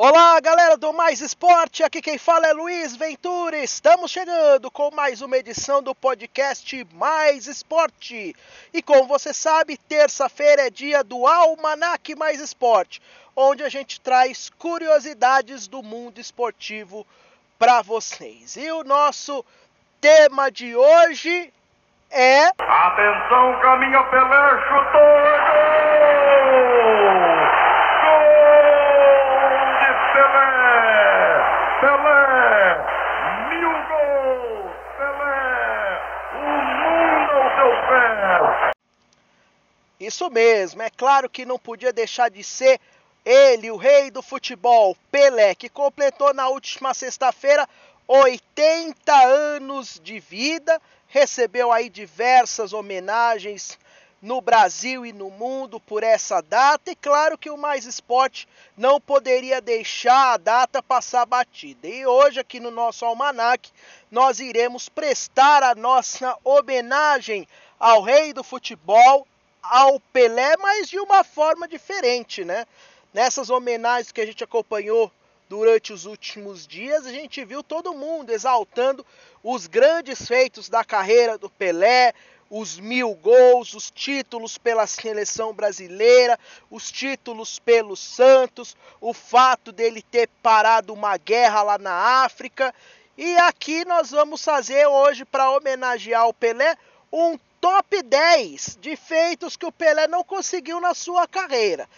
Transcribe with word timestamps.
Olá, 0.00 0.38
galera 0.38 0.76
do 0.76 0.92
Mais 0.92 1.20
Esporte, 1.20 1.82
aqui 1.82 2.00
quem 2.00 2.18
fala 2.18 2.46
é 2.46 2.52
Luiz 2.52 2.94
Ventura. 2.94 3.56
Estamos 3.56 4.12
chegando 4.12 4.70
com 4.70 4.94
mais 4.94 5.20
uma 5.22 5.36
edição 5.36 5.82
do 5.82 5.92
podcast 5.92 6.86
Mais 6.94 7.48
Esporte. 7.48 8.32
E 8.72 8.80
como 8.80 9.08
você 9.08 9.34
sabe, 9.34 9.76
terça-feira 9.76 10.68
é 10.68 10.70
dia 10.70 11.02
do 11.02 11.26
Almanac 11.26 12.14
Mais 12.14 12.40
Esporte, 12.40 13.02
onde 13.34 13.64
a 13.64 13.68
gente 13.68 14.00
traz 14.00 14.48
curiosidades 14.50 15.66
do 15.66 15.82
mundo 15.82 16.20
esportivo 16.20 17.04
para 17.58 17.82
vocês. 17.82 18.56
E 18.56 18.70
o 18.70 18.84
nosso 18.84 19.44
tema 20.00 20.48
de 20.48 20.76
hoje 20.76 21.52
é. 22.08 22.50
Atenção, 22.56 23.60
caminha 23.60 24.04
Pelé, 24.04 24.62
chutou! 24.68 25.98
Pelé! 31.80 32.76
Mil 33.50 33.70
gols! 33.70 34.72
Pelé! 34.98 36.00
O 36.34 36.38
mundo 36.38 37.32
aos 37.38 37.52
seus 37.54 37.78
pés! 37.86 38.72
Isso 40.08 40.30
mesmo, 40.30 40.80
é 40.80 40.88
claro 40.88 41.28
que 41.28 41.44
não 41.44 41.58
podia 41.58 41.92
deixar 41.92 42.30
de 42.30 42.42
ser 42.42 42.80
ele, 43.26 43.70
o 43.70 43.76
rei 43.76 44.10
do 44.10 44.22
futebol, 44.22 44.96
Pelé, 45.12 45.54
que 45.54 45.68
completou 45.68 46.32
na 46.32 46.48
última 46.48 46.94
sexta-feira 46.94 47.68
80 48.06 49.12
anos 49.12 50.00
de 50.02 50.18
vida, 50.18 50.80
recebeu 51.08 51.70
aí 51.70 51.90
diversas 51.90 52.72
homenagens 52.72 53.78
no 54.22 54.40
Brasil 54.40 55.04
e 55.04 55.12
no 55.12 55.28
mundo 55.28 55.78
por 55.78 56.02
essa 56.02 56.40
data. 56.40 56.90
E 56.90 56.96
claro 56.96 57.36
que 57.36 57.50
o 57.50 57.58
Mais 57.58 57.84
Esporte 57.84 58.48
não 58.78 58.98
poderia 58.98 59.60
deixar 59.60 60.32
a 60.32 60.36
data 60.38 60.82
passar 60.82 61.26
batida. 61.26 61.86
E 61.86 62.06
hoje, 62.06 62.40
aqui 62.40 62.58
no 62.58 62.70
nosso 62.70 63.04
almanac, 63.04 63.70
nós 64.10 64.40
iremos 64.40 64.88
prestar 64.88 65.62
a 65.62 65.74
nossa 65.74 66.34
homenagem 66.42 67.46
ao 67.78 68.00
rei 68.00 68.32
do 68.32 68.42
futebol, 68.42 69.26
ao 69.70 70.00
Pelé, 70.00 70.56
mas 70.58 70.88
de 70.88 70.98
uma 70.98 71.22
forma 71.22 71.68
diferente, 71.68 72.44
né? 72.44 72.66
Nessas 73.12 73.50
homenagens 73.50 74.12
que 74.12 74.20
a 74.20 74.26
gente 74.26 74.44
acompanhou 74.44 75.10
durante 75.48 75.92
os 75.92 76.04
últimos 76.04 76.66
dias, 76.66 77.06
a 77.06 77.10
gente 77.10 77.44
viu 77.44 77.62
todo 77.62 77.94
mundo 77.94 78.30
exaltando 78.30 79.04
os 79.42 79.66
grandes 79.66 80.26
feitos 80.26 80.68
da 80.68 80.84
carreira 80.84 81.38
do 81.38 81.48
Pelé, 81.48 82.12
os 82.50 82.78
mil 82.78 83.14
gols, 83.14 83.74
os 83.74 83.90
títulos 83.90 84.56
pela 84.56 84.86
seleção 84.86 85.52
brasileira, 85.52 86.38
os 86.70 86.90
títulos 86.90 87.58
pelo 87.58 87.96
Santos, 87.96 88.76
o 89.00 89.12
fato 89.12 89.70
dele 89.70 90.02
ter 90.02 90.28
parado 90.42 90.92
uma 90.92 91.16
guerra 91.16 91.62
lá 91.62 91.78
na 91.78 92.24
África. 92.24 92.74
E 93.16 93.36
aqui 93.38 93.84
nós 93.84 94.10
vamos 94.10 94.42
fazer 94.42 94.86
hoje, 94.86 95.24
para 95.24 95.50
homenagear 95.50 96.26
o 96.26 96.34
Pelé, 96.34 96.76
um 97.12 97.38
top 97.60 98.02
10 98.02 98.78
de 98.80 98.96
feitos 98.96 99.56
que 99.56 99.66
o 99.66 99.72
Pelé 99.72 100.06
não 100.06 100.24
conseguiu 100.24 100.80
na 100.80 100.94
sua 100.94 101.26
carreira. 101.26 101.88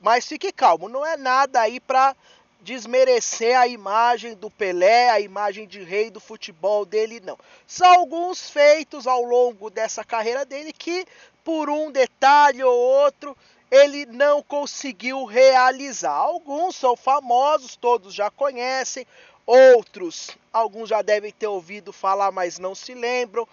Mas 0.00 0.26
fique 0.26 0.52
calmo, 0.52 0.88
não 0.88 1.06
é 1.06 1.16
nada 1.16 1.60
aí 1.60 1.78
para 1.78 2.16
desmerecer 2.60 3.58
a 3.58 3.66
imagem 3.66 4.34
do 4.34 4.50
Pelé, 4.50 5.10
a 5.10 5.20
imagem 5.20 5.66
de 5.66 5.82
rei 5.82 6.10
do 6.10 6.20
futebol 6.20 6.84
dele, 6.84 7.20
não. 7.20 7.38
São 7.66 7.88
alguns 7.88 8.48
feitos 8.48 9.06
ao 9.06 9.22
longo 9.22 9.68
dessa 9.68 10.04
carreira 10.04 10.44
dele 10.44 10.72
que, 10.72 11.04
por 11.44 11.68
um 11.68 11.90
detalhe 11.90 12.62
ou 12.62 12.74
outro, 12.74 13.36
ele 13.70 14.06
não 14.06 14.42
conseguiu 14.42 15.24
realizar. 15.24 16.14
Alguns 16.14 16.76
são 16.76 16.96
famosos, 16.96 17.74
todos 17.74 18.14
já 18.14 18.30
conhecem, 18.30 19.06
outros, 19.46 20.30
alguns 20.52 20.88
já 20.88 21.02
devem 21.02 21.32
ter 21.32 21.46
ouvido 21.48 21.92
falar, 21.92 22.30
mas 22.30 22.58
não 22.58 22.74
se 22.74 22.94
lembram. 22.94 23.48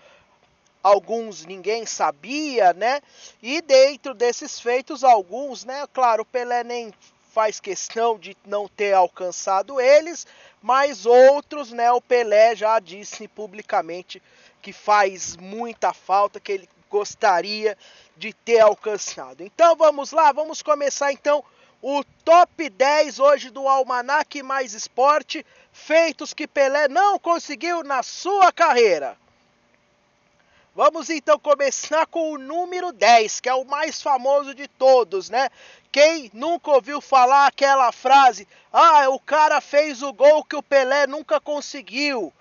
Alguns 0.81 1.45
ninguém 1.45 1.85
sabia, 1.85 2.73
né? 2.73 3.01
E 3.41 3.61
dentro 3.61 4.13
desses 4.13 4.59
feitos, 4.59 5.03
alguns, 5.03 5.65
né? 5.65 5.85
Claro, 5.93 6.23
o 6.23 6.25
Pelé 6.25 6.63
nem 6.63 6.93
faz 7.29 7.59
questão 7.59 8.17
de 8.17 8.35
não 8.45 8.67
ter 8.67 8.93
alcançado 8.93 9.79
eles, 9.79 10.25
mas 10.61 11.05
outros, 11.05 11.71
né, 11.71 11.91
o 11.91 12.01
Pelé 12.01 12.55
já 12.55 12.79
disse 12.79 13.27
publicamente 13.27 14.21
que 14.61 14.73
faz 14.73 15.37
muita 15.37 15.93
falta, 15.93 16.39
que 16.39 16.51
ele 16.51 16.69
gostaria 16.89 17.77
de 18.17 18.33
ter 18.33 18.59
alcançado. 18.59 19.43
Então 19.43 19.75
vamos 19.75 20.11
lá, 20.11 20.31
vamos 20.31 20.61
começar 20.61 21.13
então 21.13 21.43
o 21.81 22.03
top 22.25 22.69
10 22.69 23.19
hoje 23.19 23.49
do 23.49 23.67
Almanac 23.67 24.41
Mais 24.43 24.73
Esporte, 24.73 25.45
feitos 25.71 26.33
que 26.33 26.47
Pelé 26.47 26.87
não 26.87 27.17
conseguiu 27.17 27.83
na 27.83 28.03
sua 28.03 28.51
carreira. 28.51 29.17
Vamos 30.81 31.09
então 31.09 31.37
começar 31.37 32.07
com 32.07 32.31
o 32.31 32.37
número 32.37 32.93
10, 32.93 33.41
que 33.41 33.49
é 33.49 33.53
o 33.53 33.65
mais 33.65 34.01
famoso 34.01 34.55
de 34.55 34.65
todos, 34.65 35.29
né? 35.29 35.49
Quem 35.91 36.31
nunca 36.33 36.71
ouviu 36.71 37.01
falar 37.01 37.47
aquela 37.47 37.91
frase: 37.91 38.47
"Ah, 38.71 39.09
o 39.09 39.19
cara 39.19 39.59
fez 39.59 40.01
o 40.01 40.13
gol 40.13 40.41
que 40.41 40.55
o 40.55 40.63
Pelé 40.63 41.05
nunca 41.05 41.37
conseguiu", 41.37 42.31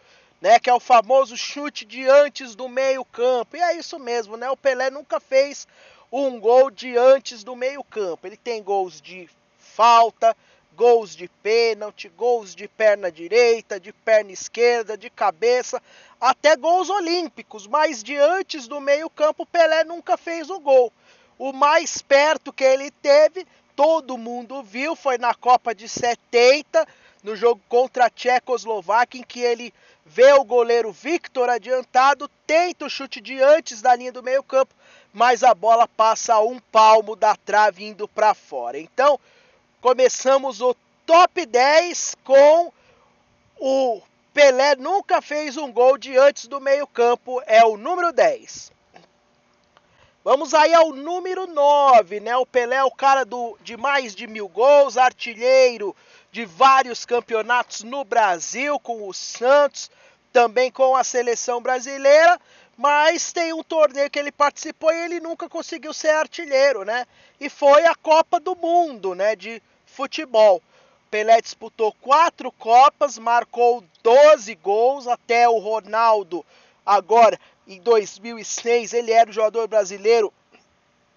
né? 0.40 0.60
Que 0.60 0.70
é 0.70 0.72
o 0.72 0.78
famoso 0.78 1.36
chute 1.36 1.84
de 1.84 2.08
antes 2.08 2.54
do 2.54 2.68
meio-campo. 2.68 3.56
E 3.56 3.60
é 3.60 3.76
isso 3.76 3.98
mesmo, 3.98 4.36
né? 4.36 4.48
O 4.48 4.56
Pelé 4.56 4.88
nunca 4.88 5.18
fez 5.18 5.66
um 6.12 6.38
gol 6.38 6.70
de 6.70 6.96
antes 6.96 7.42
do 7.42 7.56
meio-campo. 7.56 8.24
Ele 8.24 8.36
tem 8.36 8.62
gols 8.62 9.00
de 9.00 9.28
falta, 9.58 10.36
gols 10.78 11.16
de 11.16 11.26
pênalti, 11.42 12.08
gols 12.08 12.54
de 12.54 12.68
perna 12.68 13.10
direita, 13.10 13.80
de 13.80 13.92
perna 13.92 14.30
esquerda, 14.30 14.96
de 14.96 15.10
cabeça, 15.10 15.82
até 16.20 16.54
gols 16.54 16.88
olímpicos, 16.88 17.66
mas 17.66 18.00
de 18.00 18.16
antes 18.16 18.68
do 18.68 18.80
meio-campo 18.80 19.44
Pelé 19.44 19.82
nunca 19.82 20.16
fez 20.16 20.48
o 20.48 20.60
gol. 20.60 20.92
O 21.36 21.52
mais 21.52 22.00
perto 22.00 22.52
que 22.52 22.62
ele 22.62 22.92
teve, 22.92 23.44
todo 23.74 24.16
mundo 24.16 24.62
viu, 24.62 24.94
foi 24.94 25.18
na 25.18 25.34
Copa 25.34 25.74
de 25.74 25.88
70, 25.88 26.86
no 27.24 27.34
jogo 27.34 27.60
contra 27.68 28.06
a 28.06 28.10
Tchecoslováquia, 28.10 29.20
em 29.20 29.24
que 29.24 29.40
ele 29.40 29.74
vê 30.06 30.32
o 30.34 30.44
goleiro 30.44 30.92
Victor 30.92 31.50
adiantado, 31.50 32.30
tenta 32.46 32.84
o 32.84 32.90
chute 32.90 33.20
de 33.20 33.42
antes 33.42 33.82
da 33.82 33.96
linha 33.96 34.12
do 34.12 34.22
meio-campo, 34.22 34.72
mas 35.12 35.42
a 35.42 35.52
bola 35.52 35.88
passa 35.88 36.34
a 36.34 36.40
um 36.40 36.60
palmo 36.60 37.16
da 37.16 37.34
trave 37.34 37.84
indo 37.84 38.06
para 38.06 38.32
fora. 38.32 38.78
Então, 38.78 39.18
Começamos 39.80 40.60
o 40.60 40.74
top 41.06 41.46
10 41.46 42.16
com 42.24 42.72
o 43.58 44.02
Pelé 44.34 44.76
nunca 44.76 45.20
fez 45.20 45.56
um 45.56 45.72
gol 45.72 45.98
de 45.98 46.16
antes 46.16 46.46
do 46.46 46.60
meio-campo, 46.60 47.42
é 47.46 47.64
o 47.64 47.76
número 47.76 48.12
10. 48.12 48.70
Vamos 50.22 50.52
aí 50.52 50.74
ao 50.74 50.92
número 50.92 51.46
9, 51.46 52.20
né? 52.20 52.36
O 52.36 52.46
Pelé 52.46 52.76
é 52.76 52.84
o 52.84 52.90
cara 52.90 53.24
do, 53.24 53.56
de 53.62 53.76
mais 53.76 54.14
de 54.14 54.26
mil 54.26 54.48
gols, 54.48 54.96
artilheiro 54.96 55.94
de 56.30 56.44
vários 56.44 57.06
campeonatos 57.06 57.82
no 57.82 58.04
Brasil, 58.04 58.78
com 58.78 59.08
o 59.08 59.14
Santos, 59.14 59.90
também 60.32 60.70
com 60.70 60.94
a 60.94 61.02
seleção 61.02 61.60
brasileira. 61.60 62.38
Mas 62.78 63.32
tem 63.32 63.52
um 63.52 63.64
torneio 63.64 64.08
que 64.08 64.20
ele 64.20 64.30
participou 64.30 64.92
e 64.92 65.04
ele 65.04 65.18
nunca 65.18 65.48
conseguiu 65.48 65.92
ser 65.92 66.10
artilheiro, 66.10 66.84
né? 66.84 67.06
E 67.40 67.50
foi 67.50 67.84
a 67.84 67.94
Copa 67.96 68.38
do 68.38 68.54
Mundo, 68.54 69.16
né? 69.16 69.34
De 69.34 69.60
futebol. 69.84 70.62
Pelé 71.10 71.40
disputou 71.40 71.92
quatro 72.00 72.52
Copas, 72.52 73.18
marcou 73.18 73.82
12 74.00 74.54
gols, 74.54 75.08
até 75.08 75.48
o 75.48 75.58
Ronaldo, 75.58 76.46
agora 76.86 77.36
em 77.66 77.80
2006, 77.80 78.92
ele 78.92 79.10
era 79.10 79.28
o 79.28 79.32
jogador 79.32 79.66
brasileiro 79.66 80.32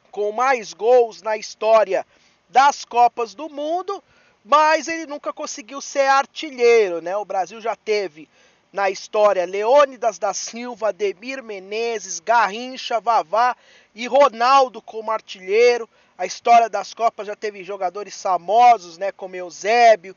com 0.10 0.32
mais 0.32 0.74
gols 0.74 1.22
na 1.22 1.38
história 1.38 2.06
das 2.50 2.84
Copas 2.84 3.36
do 3.36 3.48
Mundo, 3.50 4.04
mas 4.44 4.88
ele 4.88 5.06
nunca 5.06 5.32
conseguiu 5.32 5.80
ser 5.80 6.08
artilheiro, 6.08 7.02
né? 7.02 7.16
O 7.16 7.24
Brasil 7.24 7.62
já 7.62 7.76
teve 7.76 8.28
na 8.72 8.90
história 8.90 9.46
Leônidas 9.46 10.18
da 10.18 10.34
Silva, 10.34 10.90
Ademir 10.90 11.44
Menezes, 11.44 12.20
Garrincha, 12.20 13.00
Vavá 13.00 13.56
e 13.94 14.08
Ronaldo 14.08 14.82
como 14.82 15.12
artilheiro. 15.12 15.90
A 16.18 16.26
história 16.26 16.70
das 16.70 16.94
Copas 16.94 17.28
já 17.28 17.36
teve 17.36 17.64
jogadores 17.64 18.22
famosos, 18.22 18.98
né, 18.98 19.12
como 19.12 19.36
Eusébio, 19.36 20.16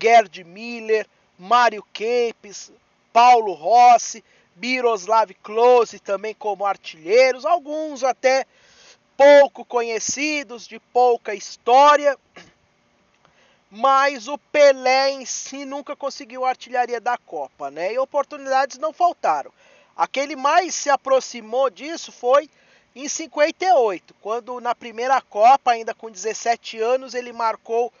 Gerd 0.00 0.44
Miller, 0.44 1.06
Mário 1.38 1.84
Kempes, 1.92 2.70
Paulo 3.12 3.52
Rossi, 3.52 4.22
Miroslav 4.54 5.34
Klose 5.42 5.98
também 5.98 6.34
como 6.34 6.64
artilheiros, 6.64 7.44
alguns 7.44 8.04
até 8.04 8.46
pouco 9.16 9.64
conhecidos, 9.64 10.68
de 10.68 10.78
pouca 10.78 11.34
história 11.34 12.16
mas 13.70 14.28
o 14.28 14.38
Pelé 14.38 15.10
em 15.10 15.24
si 15.24 15.64
nunca 15.64 15.96
conseguiu 15.96 16.44
a 16.44 16.50
artilharia 16.50 17.00
da 17.00 17.18
Copa, 17.18 17.70
né? 17.70 17.92
E 17.92 17.98
oportunidades 17.98 18.78
não 18.78 18.92
faltaram. 18.92 19.52
Aquele 19.96 20.36
mais 20.36 20.74
se 20.74 20.90
aproximou 20.90 21.70
disso 21.70 22.12
foi 22.12 22.48
em 22.94 23.08
58, 23.08 24.14
quando 24.20 24.60
na 24.60 24.74
primeira 24.74 25.20
Copa, 25.20 25.72
ainda 25.72 25.94
com 25.94 26.10
17 26.10 26.80
anos, 26.80 27.14
ele 27.14 27.32
marcou 27.32 27.92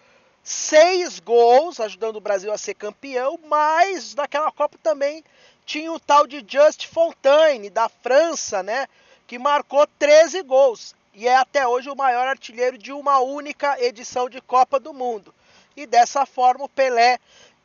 seis 0.42 1.18
gols, 1.20 1.80
ajudando 1.80 2.16
o 2.16 2.20
Brasil 2.20 2.52
a 2.52 2.58
ser 2.58 2.74
campeão, 2.74 3.38
mas 3.46 4.14
naquela 4.14 4.50
Copa 4.52 4.78
também 4.82 5.24
tinha 5.64 5.92
o 5.92 6.00
tal 6.00 6.26
de 6.26 6.44
Just 6.46 6.86
Fontaine, 6.86 7.68
da 7.68 7.88
França, 7.88 8.62
né? 8.62 8.86
Que 9.26 9.38
marcou 9.38 9.86
13 9.98 10.42
gols 10.42 10.94
e 11.16 11.26
é 11.26 11.34
até 11.34 11.66
hoje 11.66 11.88
o 11.88 11.96
maior 11.96 12.28
artilheiro 12.28 12.76
de 12.76 12.92
uma 12.92 13.20
única 13.20 13.82
edição 13.82 14.28
de 14.28 14.38
Copa 14.42 14.78
do 14.78 14.92
Mundo. 14.92 15.34
E 15.76 15.86
dessa 15.86 16.24
forma 16.24 16.64
o 16.64 16.68
Pelé 16.68 17.18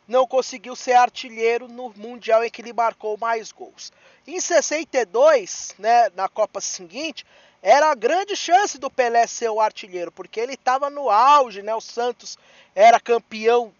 não 0.08 0.28
conseguiu 0.28 0.76
ser 0.76 0.94
artilheiro 0.94 1.68
no 1.68 1.90
Mundial 1.96 2.44
em 2.44 2.50
que 2.50 2.62
ele 2.62 2.74
marcou 2.74 3.18
mais 3.18 3.52
gols. 3.52 3.92
Em 4.28 4.40
62, 4.40 5.74
né, 5.80 6.10
na 6.16 6.28
Copa 6.28 6.60
seguinte, 6.60 7.26
era 7.62 7.92
a 7.92 7.96
grande 7.96 8.36
chance 8.36 8.78
do 8.78 8.90
Pelé 8.90 9.26
ser 9.28 9.50
o 9.50 9.62
artilheiro, 9.62 10.12
porque 10.12 10.40
ele 10.40 10.54
estava 10.54 10.90
no 10.90 11.10
auge, 11.10 11.62
né? 11.62 11.74
O 11.74 11.82
Santos 11.82 12.38
era 12.76 13.00
campeão, 13.00 13.72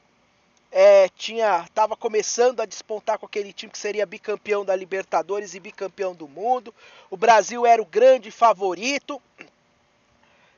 é, 0.72 1.10
tinha, 1.10 1.66
estava 1.68 1.98
começando 1.98 2.62
a 2.62 2.66
despontar 2.66 3.20
com 3.20 3.26
aquele 3.26 3.52
time 3.52 3.72
que 3.72 3.78
seria 3.78 4.06
bicampeão 4.06 4.64
da 4.64 4.76
Libertadores 4.76 5.54
e 5.54 5.60
bicampeão 5.60 6.14
do 6.14 6.28
mundo. 6.28 6.74
O 7.10 7.18
Brasil 7.18 7.66
era 7.66 7.82
o 7.82 7.86
grande 7.86 8.32
favorito. 8.32 9.22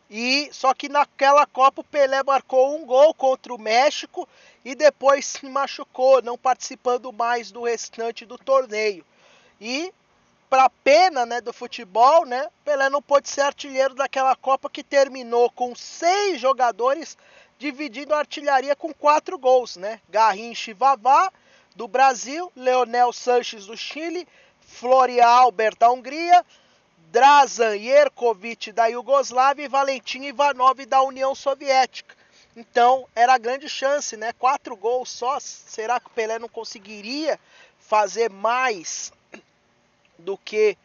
E 0.09 0.49
só 0.51 0.73
que 0.73 0.89
naquela 0.89 1.45
Copa 1.45 1.81
o 1.81 1.83
Pelé 1.83 2.21
marcou 2.23 2.75
um 2.75 2.85
gol 2.85 3.13
contra 3.13 3.53
o 3.53 3.59
México 3.59 4.27
e 4.63 4.75
depois 4.75 5.25
se 5.25 5.45
machucou, 5.47 6.21
não 6.21 6.37
participando 6.37 7.11
mais 7.11 7.51
do 7.51 7.63
restante 7.63 8.25
do 8.25 8.37
torneio. 8.37 9.05
E 9.59 9.93
para 10.49 10.69
pena 10.69 11.25
né, 11.25 11.41
do 11.41 11.51
futebol, 11.51 12.25
né, 12.25 12.47
Pelé 12.63 12.89
não 12.89 13.01
pôde 13.01 13.27
ser 13.27 13.41
artilheiro 13.41 13.95
daquela 13.95 14.35
Copa 14.35 14.69
que 14.69 14.83
terminou 14.83 15.49
com 15.49 15.73
seis 15.75 16.39
jogadores 16.39 17.17
dividindo 17.57 18.13
a 18.13 18.19
artilharia 18.19 18.75
com 18.75 18.93
quatro 18.93 19.37
gols, 19.37 19.77
né? 19.77 19.99
Garrincha 20.09 20.71
e 20.71 20.73
Vavá 20.73 21.31
do 21.75 21.87
Brasil, 21.87 22.51
Leonel 22.55 23.11
Sanches 23.13 23.65
do 23.65 23.75
Chile, 23.75 24.27
Florian 24.59 25.25
Albert 25.25 25.77
da 25.77 25.89
Hungria, 25.89 26.45
Drazan 27.13 27.77
Jerkovic 27.77 28.71
da 28.71 28.87
Iugoslávia 28.87 29.65
e 29.65 29.67
Valentim 29.67 30.23
Ivanov 30.23 30.83
da 30.87 31.03
União 31.03 31.35
Soviética. 31.35 32.15
Então 32.55 33.07
era 33.15 33.37
grande 33.37 33.69
chance, 33.69 34.17
né? 34.17 34.33
Quatro 34.33 34.75
gols 34.75 35.11
só. 35.11 35.39
Será 35.39 35.99
que 35.99 36.07
o 36.07 36.09
Pelé 36.09 36.39
não 36.39 36.49
conseguiria 36.49 37.39
fazer 37.77 38.31
mais 38.31 39.13
do 40.17 40.35
que 40.39 40.75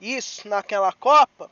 isso 0.00 0.46
naquela 0.46 0.92
Copa, 0.92 1.50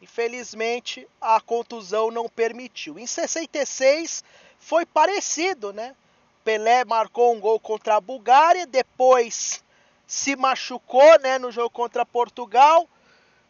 infelizmente 0.00 1.08
a 1.20 1.40
contusão 1.40 2.12
não 2.12 2.28
permitiu. 2.28 3.00
Em 3.00 3.06
66 3.06 4.22
foi 4.60 4.86
parecido, 4.86 5.72
né? 5.72 5.96
Pelé 6.44 6.84
marcou 6.84 7.34
um 7.34 7.40
gol 7.40 7.58
contra 7.58 7.96
a 7.96 8.00
Bulgária, 8.00 8.64
depois 8.64 9.60
se 10.06 10.36
machucou, 10.36 11.18
né, 11.18 11.36
no 11.36 11.50
jogo 11.50 11.70
contra 11.70 12.06
Portugal, 12.06 12.88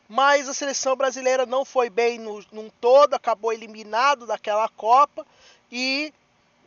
mas 0.09 0.49
a 0.49 0.55
seleção 0.55 0.95
brasileira 0.97 1.45
não 1.45 1.65
foi 1.65 1.91
bem 1.91 2.19
no, 2.19 2.45
num 2.53 2.71
todo, 2.81 3.15
acabou 3.15 3.53
eliminado 3.53 4.27
daquela 4.27 4.69
Copa 4.69 5.27
e 5.71 6.13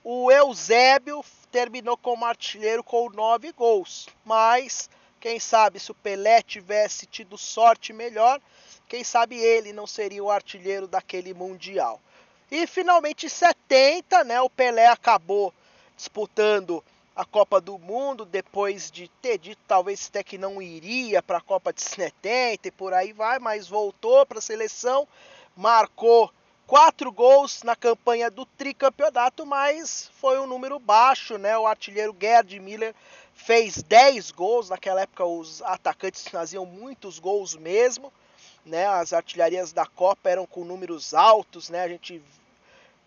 o 0.04 0.32
Eusébio 0.32 1.24
terminou 1.52 1.98
como 1.98 2.26
artilheiro 2.26 2.84
com 2.84 3.10
nove 3.10 3.52
gols, 3.52 4.08
mas 4.26 4.90
quem 5.20 5.40
sabe 5.40 5.80
se 5.80 5.92
o 5.92 5.96
Pelé 5.96 6.42
tivesse 6.42 7.06
tido 7.06 7.38
sorte 7.38 7.92
melhor, 7.92 8.40
quem 8.88 9.04
sabe 9.04 9.38
ele 9.38 9.74
não 9.74 9.86
seria 9.86 10.24
o 10.24 10.32
artilheiro 10.32 10.88
daquele 10.88 11.34
mundial. 11.34 12.02
E 12.50 12.66
finalmente 12.66 13.26
em 13.26 13.30
70, 13.30 14.24
né, 14.24 14.42
o 14.42 14.50
Pelé 14.50 14.88
acabou 14.88 15.54
disputando 15.96 16.84
a 17.20 17.26
Copa 17.26 17.60
do 17.60 17.78
Mundo 17.78 18.24
depois 18.24 18.90
de 18.90 19.10
ter 19.22 19.38
dito 19.38 19.60
talvez 19.68 20.08
até 20.08 20.24
que 20.24 20.38
não 20.38 20.62
iria 20.62 21.22
para 21.22 21.40
a 21.40 21.42
Copa 21.42 21.74
de 21.74 21.82
70 21.82 22.70
e 22.70 22.72
por 22.72 22.94
aí 22.94 23.12
vai, 23.12 23.40
mas 23.40 23.68
voltou 23.68 24.26
para 24.26 24.40
a 24.40 24.42
seleção, 24.42 25.06
marcou 25.54 26.32
quatro 26.66 27.12
gols 27.12 27.62
na 27.62 27.76
campanha 27.76 28.32
do 28.32 28.46
tricampeonato, 28.46 29.46
mas 29.46 30.10
foi 30.14 30.40
um 30.40 30.48
número 30.48 30.80
baixo, 30.80 31.38
né? 31.38 31.58
O 31.58 31.68
artilheiro 31.68 32.16
Gerd 32.18 32.58
Miller 32.58 32.96
fez 33.34 33.84
10 33.84 34.32
gols. 34.32 34.70
Naquela 34.70 35.02
época 35.02 35.26
os 35.26 35.62
atacantes 35.64 36.26
faziam 36.26 36.66
muitos 36.66 37.20
gols 37.20 37.54
mesmo. 37.54 38.14
Né? 38.66 38.88
As 38.88 39.12
artilharias 39.12 39.74
da 39.74 39.86
Copa 39.86 40.30
eram 40.30 40.46
com 40.46 40.64
números 40.64 41.14
altos. 41.14 41.70
Né? 41.70 41.84
A 41.84 41.90
gente 41.90 42.24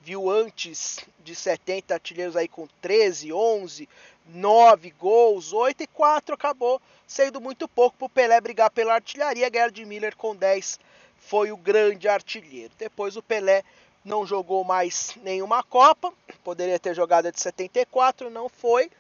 viu 0.03 0.29
antes 0.29 0.99
de 1.21 1.35
70 1.35 1.95
artilheiros 1.95 2.37
aí 2.37 2.49
com 2.49 2.67
13, 2.81 3.33
11, 3.33 3.89
9 4.27 4.91
gols, 4.99 5.53
8 5.53 5.85
e 5.85 5.87
4 5.87 6.35
acabou 6.35 6.81
sendo 7.07 7.41
muito 7.41 7.69
pouco 7.69 7.97
para 7.97 8.07
o 8.07 8.09
Pelé 8.09 8.41
brigar 8.41 8.71
pela 8.71 8.95
artilharia. 8.95 9.51
Gerd 9.53 9.85
Miller 9.85 10.17
com 10.17 10.35
10 10.35 10.81
foi 11.17 11.53
o 11.53 11.57
grande 11.57 12.09
artilheiro. 12.09 12.73
Depois 12.79 13.17
o 13.17 13.23
Pelé 13.23 13.63
não 14.05 14.27
jogou 14.27 14.65
mais 14.65 15.15
nenhuma 15.23 15.63
Copa, 15.63 16.13
poderia 16.43 16.79
ter 16.79 16.95
jogado 16.95 17.31
de 17.31 17.41
74, 17.41 18.29
não 18.29 18.49
foi. 18.49 18.91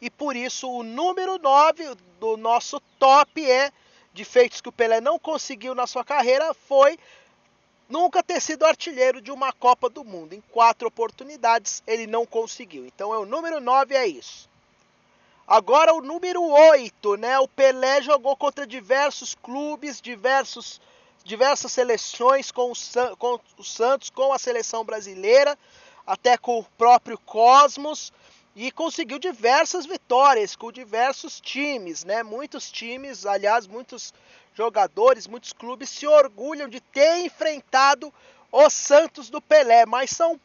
E 0.00 0.10
por 0.10 0.36
isso 0.36 0.70
o 0.70 0.82
número 0.82 1.38
9 1.38 1.94
do 2.18 2.36
nosso 2.36 2.80
top 2.98 3.50
é 3.50 3.72
de 4.12 4.24
feitos 4.24 4.60
que 4.60 4.68
o 4.68 4.72
Pelé 4.72 5.00
não 5.00 5.18
conseguiu 5.18 5.74
na 5.74 5.86
sua 5.86 6.04
carreira 6.04 6.52
foi 6.52 6.98
nunca 7.90 8.22
ter 8.22 8.40
sido 8.40 8.64
artilheiro 8.64 9.20
de 9.20 9.32
uma 9.32 9.52
Copa 9.52 9.90
do 9.90 10.04
Mundo. 10.04 10.32
Em 10.32 10.40
quatro 10.40 10.88
oportunidades 10.88 11.82
ele 11.86 12.06
não 12.06 12.24
conseguiu. 12.24 12.86
Então 12.86 13.12
é 13.12 13.18
o 13.18 13.26
número 13.26 13.60
9 13.60 13.94
é 13.94 14.06
isso. 14.06 14.48
Agora 15.46 15.92
o 15.92 16.00
número 16.00 16.40
8, 16.40 17.16
né? 17.16 17.38
O 17.40 17.48
Pelé 17.48 18.00
jogou 18.00 18.36
contra 18.36 18.64
diversos 18.64 19.34
clubes, 19.34 20.00
diversos 20.00 20.80
diversas 21.22 21.72
seleções 21.72 22.50
com 22.50 22.72
o, 22.72 23.16
com 23.18 23.38
o 23.58 23.64
Santos, 23.64 24.08
com 24.08 24.32
a 24.32 24.38
seleção 24.38 24.84
brasileira, 24.84 25.58
até 26.06 26.38
com 26.38 26.58
o 26.58 26.64
próprio 26.78 27.18
Cosmos 27.18 28.10
e 28.54 28.70
conseguiu 28.70 29.18
diversas 29.18 29.86
vitórias 29.86 30.56
com 30.56 30.72
diversos 30.72 31.40
times, 31.40 32.04
né? 32.04 32.22
Muitos 32.22 32.70
times, 32.70 33.24
aliás, 33.24 33.66
muitos 33.66 34.12
jogadores, 34.54 35.26
muitos 35.26 35.52
clubes 35.52 35.88
se 35.88 36.06
orgulham 36.06 36.68
de 36.68 36.80
ter 36.80 37.24
enfrentado 37.24 38.12
o 38.50 38.68
Santos 38.68 39.30
do 39.30 39.40
Pelé, 39.40 39.86
mas 39.86 40.10
são 40.10 40.40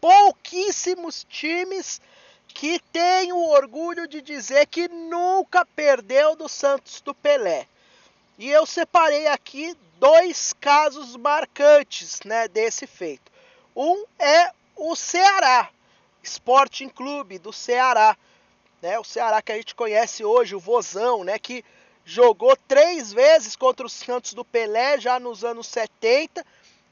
pouquíssimos 0.00 1.24
times 1.28 2.00
que 2.48 2.78
têm 2.92 3.32
o 3.32 3.48
orgulho 3.50 4.06
de 4.08 4.20
dizer 4.20 4.66
que 4.66 4.88
nunca 4.88 5.64
perdeu 5.64 6.34
do 6.34 6.48
Santos 6.48 7.00
do 7.00 7.14
Pelé. 7.14 7.66
E 8.38 8.50
eu 8.50 8.66
separei 8.66 9.26
aqui 9.26 9.76
dois 9.98 10.52
casos 10.54 11.16
marcantes, 11.16 12.20
né, 12.24 12.48
desse 12.48 12.86
feito. 12.86 13.30
Um 13.76 14.04
é 14.18 14.50
o 14.76 14.96
Ceará, 14.96 15.70
Sporting 16.22 16.88
Clube 16.88 17.38
do 17.38 17.52
Ceará. 17.52 18.16
Né? 18.80 18.98
O 18.98 19.04
Ceará 19.04 19.42
que 19.42 19.52
a 19.52 19.56
gente 19.56 19.74
conhece 19.74 20.24
hoje, 20.24 20.54
o 20.54 20.60
Vozão, 20.60 21.24
né? 21.24 21.38
que 21.38 21.64
jogou 22.04 22.56
três 22.68 23.12
vezes 23.12 23.56
contra 23.56 23.86
os 23.86 23.92
Santos 23.92 24.34
do 24.34 24.44
Pelé 24.44 24.98
já 25.00 25.20
nos 25.20 25.44
anos 25.44 25.66
70 25.68 26.44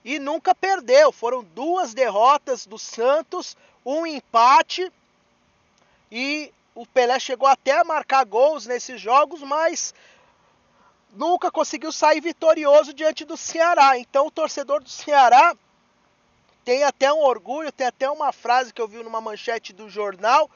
e 0.04 0.18
nunca 0.18 0.54
perdeu. 0.54 1.12
Foram 1.12 1.42
duas 1.42 1.94
derrotas 1.94 2.66
do 2.66 2.78
Santos, 2.78 3.56
um 3.84 4.06
empate 4.06 4.90
e 6.10 6.52
o 6.74 6.86
Pelé 6.86 7.18
chegou 7.18 7.48
até 7.48 7.72
a 7.72 7.84
marcar 7.84 8.24
gols 8.24 8.66
nesses 8.66 9.00
jogos, 9.00 9.42
mas 9.42 9.94
nunca 11.12 11.50
conseguiu 11.50 11.92
sair 11.92 12.20
vitorioso 12.20 12.94
diante 12.94 13.24
do 13.24 13.36
Ceará. 13.36 13.98
Então 13.98 14.26
o 14.26 14.30
torcedor 14.30 14.82
do 14.82 14.88
Ceará 14.88 15.54
tem 16.64 16.84
até 16.84 17.12
um 17.12 17.22
orgulho, 17.22 17.72
tem 17.72 17.86
até 17.86 18.10
uma 18.10 18.32
frase 18.32 18.72
que 18.72 18.80
eu 18.80 18.88
vi 18.88 19.02
numa 19.02 19.20
manchete 19.20 19.72
do 19.72 19.88
jornal 19.88 20.50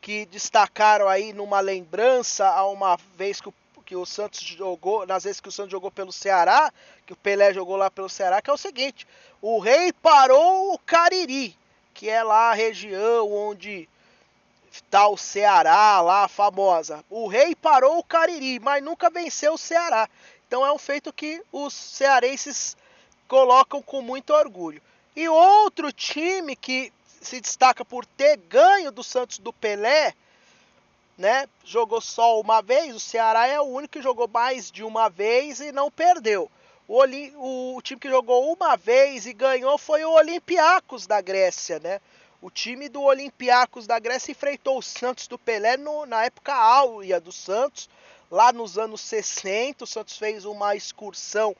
que 0.00 0.24
destacaram 0.26 1.08
aí 1.08 1.32
numa 1.32 1.60
lembrança 1.60 2.48
a 2.48 2.66
uma 2.66 2.96
vez 3.16 3.40
que 3.40 3.48
o, 3.48 3.54
que 3.84 3.94
o 3.94 4.06
Santos 4.06 4.40
jogou, 4.40 5.06
nas 5.06 5.24
vezes 5.24 5.40
que 5.40 5.48
o 5.48 5.52
Santos 5.52 5.72
jogou 5.72 5.90
pelo 5.90 6.12
Ceará, 6.12 6.72
que 7.06 7.12
o 7.12 7.16
Pelé 7.16 7.52
jogou 7.52 7.76
lá 7.76 7.90
pelo 7.90 8.08
Ceará, 8.08 8.40
que 8.40 8.48
é 8.48 8.52
o 8.52 8.56
seguinte: 8.56 9.06
o 9.42 9.58
rei 9.58 9.92
parou 9.92 10.72
o 10.72 10.78
Cariri, 10.78 11.56
que 11.92 12.08
é 12.08 12.22
lá 12.22 12.50
a 12.50 12.54
região 12.54 13.30
onde 13.30 13.88
está 14.72 15.08
o 15.08 15.16
Ceará, 15.16 16.00
lá 16.00 16.28
famosa. 16.28 17.04
O 17.10 17.26
rei 17.26 17.54
parou 17.54 17.98
o 17.98 18.04
Cariri, 18.04 18.58
mas 18.60 18.82
nunca 18.82 19.10
venceu 19.10 19.54
o 19.54 19.58
Ceará. 19.58 20.08
Então 20.46 20.64
é 20.64 20.72
um 20.72 20.78
feito 20.78 21.12
que 21.12 21.42
os 21.52 21.74
cearenses 21.74 22.76
colocam 23.28 23.82
com 23.82 24.00
muito 24.00 24.32
orgulho. 24.32 24.82
E 25.14 25.28
outro 25.28 25.92
time 25.92 26.54
que 26.54 26.92
se 27.20 27.40
destaca 27.40 27.84
por 27.84 28.06
ter 28.06 28.36
ganho 28.36 28.90
do 28.90 29.02
Santos 29.02 29.38
do 29.38 29.52
Pelé, 29.52 30.14
né? 31.18 31.48
Jogou 31.64 32.00
só 32.00 32.40
uma 32.40 32.62
vez, 32.62 32.94
o 32.94 33.00
Ceará 33.00 33.46
é 33.46 33.60
o 33.60 33.64
único 33.64 33.92
que 33.92 34.02
jogou 34.02 34.26
mais 34.26 34.70
de 34.70 34.82
uma 34.82 35.10
vez 35.10 35.60
e 35.60 35.70
não 35.72 35.90
perdeu. 35.90 36.50
O, 36.88 37.04
o, 37.04 37.76
o 37.76 37.82
time 37.82 38.00
que 38.00 38.08
jogou 38.08 38.52
uma 38.52 38.76
vez 38.76 39.26
e 39.26 39.32
ganhou 39.32 39.76
foi 39.76 40.04
o 40.04 40.12
Olympiacos 40.12 41.06
da 41.06 41.20
Grécia, 41.20 41.78
né? 41.78 42.00
O 42.42 42.50
time 42.50 42.88
do 42.88 43.02
Olympiacos 43.02 43.86
da 43.86 43.98
Grécia 43.98 44.32
enfrentou 44.32 44.78
o 44.78 44.82
Santos 44.82 45.28
do 45.28 45.38
Pelé 45.38 45.76
no, 45.76 46.06
na 46.06 46.24
época 46.24 46.54
áurea 46.54 47.20
do 47.20 47.30
Santos, 47.30 47.88
lá 48.30 48.50
nos 48.50 48.78
anos 48.78 49.02
60. 49.02 49.84
O 49.84 49.86
Santos 49.86 50.16
fez 50.16 50.46
uma 50.46 50.74
excursão 50.74 51.54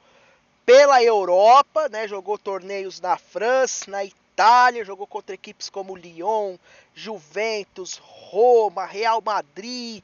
pela 0.64 1.02
Europa, 1.02 1.88
né? 1.88 2.06
Jogou 2.06 2.38
torneios 2.38 3.00
na 3.00 3.16
França, 3.16 3.90
na 3.90 4.04
Itália, 4.04 4.84
jogou 4.84 5.06
contra 5.06 5.34
equipes 5.34 5.68
como 5.68 5.96
Lyon, 5.96 6.56
Juventus, 6.94 8.00
Roma, 8.02 8.86
Real 8.86 9.20
Madrid 9.20 10.02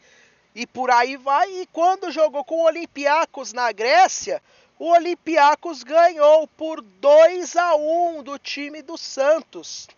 e 0.54 0.66
por 0.66 0.90
aí 0.90 1.16
vai. 1.16 1.50
E 1.60 1.66
quando 1.66 2.10
jogou 2.10 2.44
com 2.44 2.56
o 2.56 2.64
Olympiacos 2.64 3.52
na 3.52 3.70
Grécia, 3.72 4.42
o 4.78 4.90
Olympiacos 4.90 5.82
ganhou 5.82 6.46
por 6.48 6.80
2 6.80 7.56
a 7.56 7.74
1 7.76 8.22
do 8.22 8.38
time 8.38 8.82
do 8.82 8.98
Santos. 8.98 9.88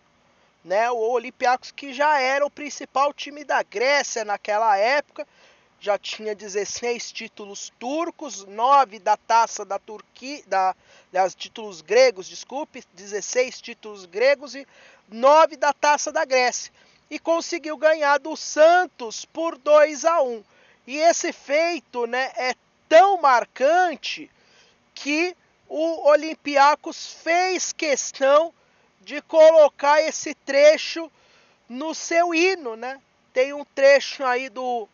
Né? 0.63 0.89
O 0.91 0.97
Olympiacos 0.97 1.71
que 1.71 1.93
já 1.93 2.19
era 2.19 2.45
o 2.45 2.51
principal 2.51 3.13
time 3.13 3.43
da 3.43 3.63
Grécia 3.63 4.23
naquela 4.23 4.77
época, 4.77 5.27
já 5.79 5.97
tinha 5.97 6.35
16 6.35 7.11
títulos 7.11 7.71
turcos, 7.79 8.45
9 8.45 8.99
da 8.99 9.15
taça 9.15 9.63
da 9.63 9.79
Turquia, 9.79 10.43
da, 10.45 10.75
das 11.11 11.33
títulos 11.33 11.81
gregos, 11.81 12.27
desculpe, 12.27 12.83
16 12.93 13.61
títulos 13.61 14.05
gregos 14.05 14.55
e 14.55 14.67
9 15.07 15.55
da 15.55 15.71
taça 15.71 16.11
da 16.11 16.25
Grécia. 16.25 16.71
E 17.09 17.17
conseguiu 17.17 17.77
ganhar 17.77 18.19
do 18.19 18.35
Santos 18.35 19.25
por 19.25 19.57
2 19.57 20.05
a 20.05 20.21
1. 20.21 20.43
E 20.85 20.97
esse 20.97 21.31
feito, 21.31 22.05
né, 22.05 22.31
é 22.35 22.53
tão 22.87 23.21
marcante 23.21 24.29
que 24.93 25.35
o 25.67 26.07
Olympiacos 26.09 27.13
fez 27.23 27.71
questão 27.71 28.53
de 29.01 29.21
colocar 29.21 30.01
esse 30.01 30.33
trecho 30.33 31.09
no 31.69 31.93
seu 31.95 32.33
hino, 32.33 32.75
né? 32.75 32.99
Tem 33.31 33.53
um 33.53 33.63
trecho 33.63 34.23
aí 34.25 34.49
do 34.49 34.87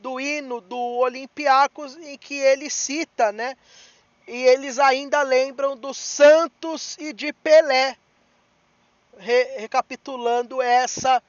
do 0.00 0.20
hino 0.20 0.60
do 0.60 0.76
Olympiacos 0.76 1.96
em 1.96 2.16
que 2.16 2.34
ele 2.34 2.68
cita, 2.68 3.32
né? 3.32 3.56
E 4.26 4.42
eles 4.44 4.78
ainda 4.78 5.22
lembram 5.22 5.76
do 5.76 5.92
Santos 5.92 6.96
e 6.98 7.12
de 7.12 7.32
Pelé, 7.32 7.96
re 9.18 9.44
recapitulando 9.58 10.62
essa 10.62 11.22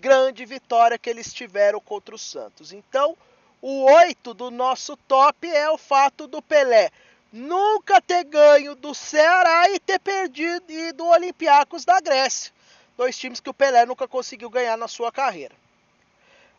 grande 0.00 0.44
vitória 0.44 0.98
que 0.98 1.10
eles 1.10 1.32
tiveram 1.32 1.80
contra 1.80 2.14
o 2.14 2.18
Santos. 2.18 2.72
Então, 2.72 3.16
o 3.60 3.84
8 3.84 4.34
do 4.34 4.50
nosso 4.50 4.96
top 4.96 5.48
é 5.48 5.70
o 5.70 5.78
fato 5.78 6.26
do 6.26 6.42
Pelé 6.42 6.90
nunca 7.32 8.00
ter 8.00 8.24
ganho 8.24 8.74
do 8.74 8.94
Ceará 8.94 9.70
e 9.70 9.80
ter 9.80 9.98
perdido 9.98 10.70
e 10.70 10.92
do 10.92 11.06
Olympiacos 11.06 11.84
da 11.84 11.98
Grécia. 12.00 12.52
Dois 12.96 13.16
times 13.16 13.40
que 13.40 13.48
o 13.48 13.54
Pelé 13.54 13.86
nunca 13.86 14.06
conseguiu 14.06 14.50
ganhar 14.50 14.76
na 14.76 14.86
sua 14.86 15.10
carreira. 15.10 15.54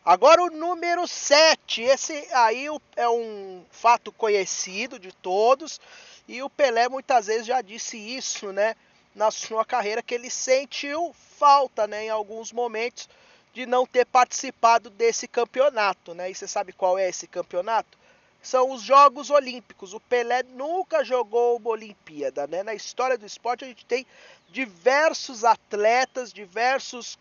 Agora 0.04 0.42
o 0.42 0.50
número 0.50 1.08
7, 1.08 1.80
esse 1.80 2.12
aí 2.34 2.66
é 2.94 3.08
um 3.08 3.64
fato 3.70 4.12
conhecido 4.12 4.98
de 4.98 5.10
todos 5.10 5.80
e 6.28 6.42
o 6.42 6.50
Pelé 6.50 6.90
muitas 6.90 7.26
vezes 7.26 7.46
já 7.46 7.62
disse 7.62 7.96
isso, 7.96 8.52
né, 8.52 8.76
na 9.14 9.30
sua 9.30 9.64
carreira 9.64 10.02
que 10.02 10.14
ele 10.14 10.28
sentiu 10.28 11.14
falta, 11.38 11.86
né, 11.86 12.04
em 12.04 12.10
alguns 12.10 12.52
momentos 12.52 13.08
de 13.54 13.64
não 13.64 13.86
ter 13.86 14.04
participado 14.04 14.90
desse 14.90 15.26
campeonato, 15.26 16.12
né? 16.12 16.30
E 16.30 16.34
você 16.34 16.46
sabe 16.46 16.72
qual 16.72 16.98
é 16.98 17.08
esse 17.08 17.26
campeonato? 17.26 17.96
São 18.42 18.72
os 18.72 18.82
Jogos 18.82 19.30
Olímpicos. 19.30 19.94
O 19.94 20.00
Pelé 20.00 20.42
nunca 20.42 21.04
jogou 21.04 21.56
uma 21.56 21.70
Olimpíada, 21.70 22.48
né? 22.48 22.64
Na 22.64 22.74
história 22.74 23.16
do 23.16 23.24
esporte 23.24 23.64
a 23.64 23.68
gente 23.68 23.86
tem 23.86 24.04
diversos 24.50 25.44
atletas, 25.44 26.32
diversos 26.32 27.16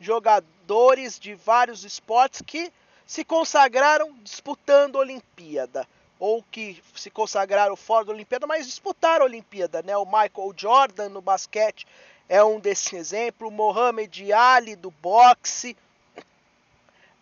jogadores 0.00 1.18
de 1.18 1.34
vários 1.34 1.84
esportes 1.84 2.42
que 2.44 2.72
se 3.06 3.24
consagraram 3.24 4.12
disputando 4.22 4.96
a 4.96 5.00
Olimpíada 5.00 5.86
ou 6.18 6.42
que 6.42 6.82
se 6.94 7.10
consagraram 7.10 7.76
fora 7.76 8.06
da 8.06 8.12
Olimpíada, 8.12 8.46
mas 8.46 8.66
disputaram 8.66 9.24
a 9.24 9.28
Olimpíada, 9.28 9.82
né? 9.82 9.96
O 9.96 10.06
Michael 10.06 10.54
Jordan 10.56 11.08
no 11.08 11.20
basquete 11.20 11.86
é 12.28 12.42
um 12.42 12.58
desse 12.58 12.96
exemplo. 12.96 13.50
Mohamed 13.50 14.32
Ali 14.32 14.76
do 14.76 14.90
boxe 14.90 15.76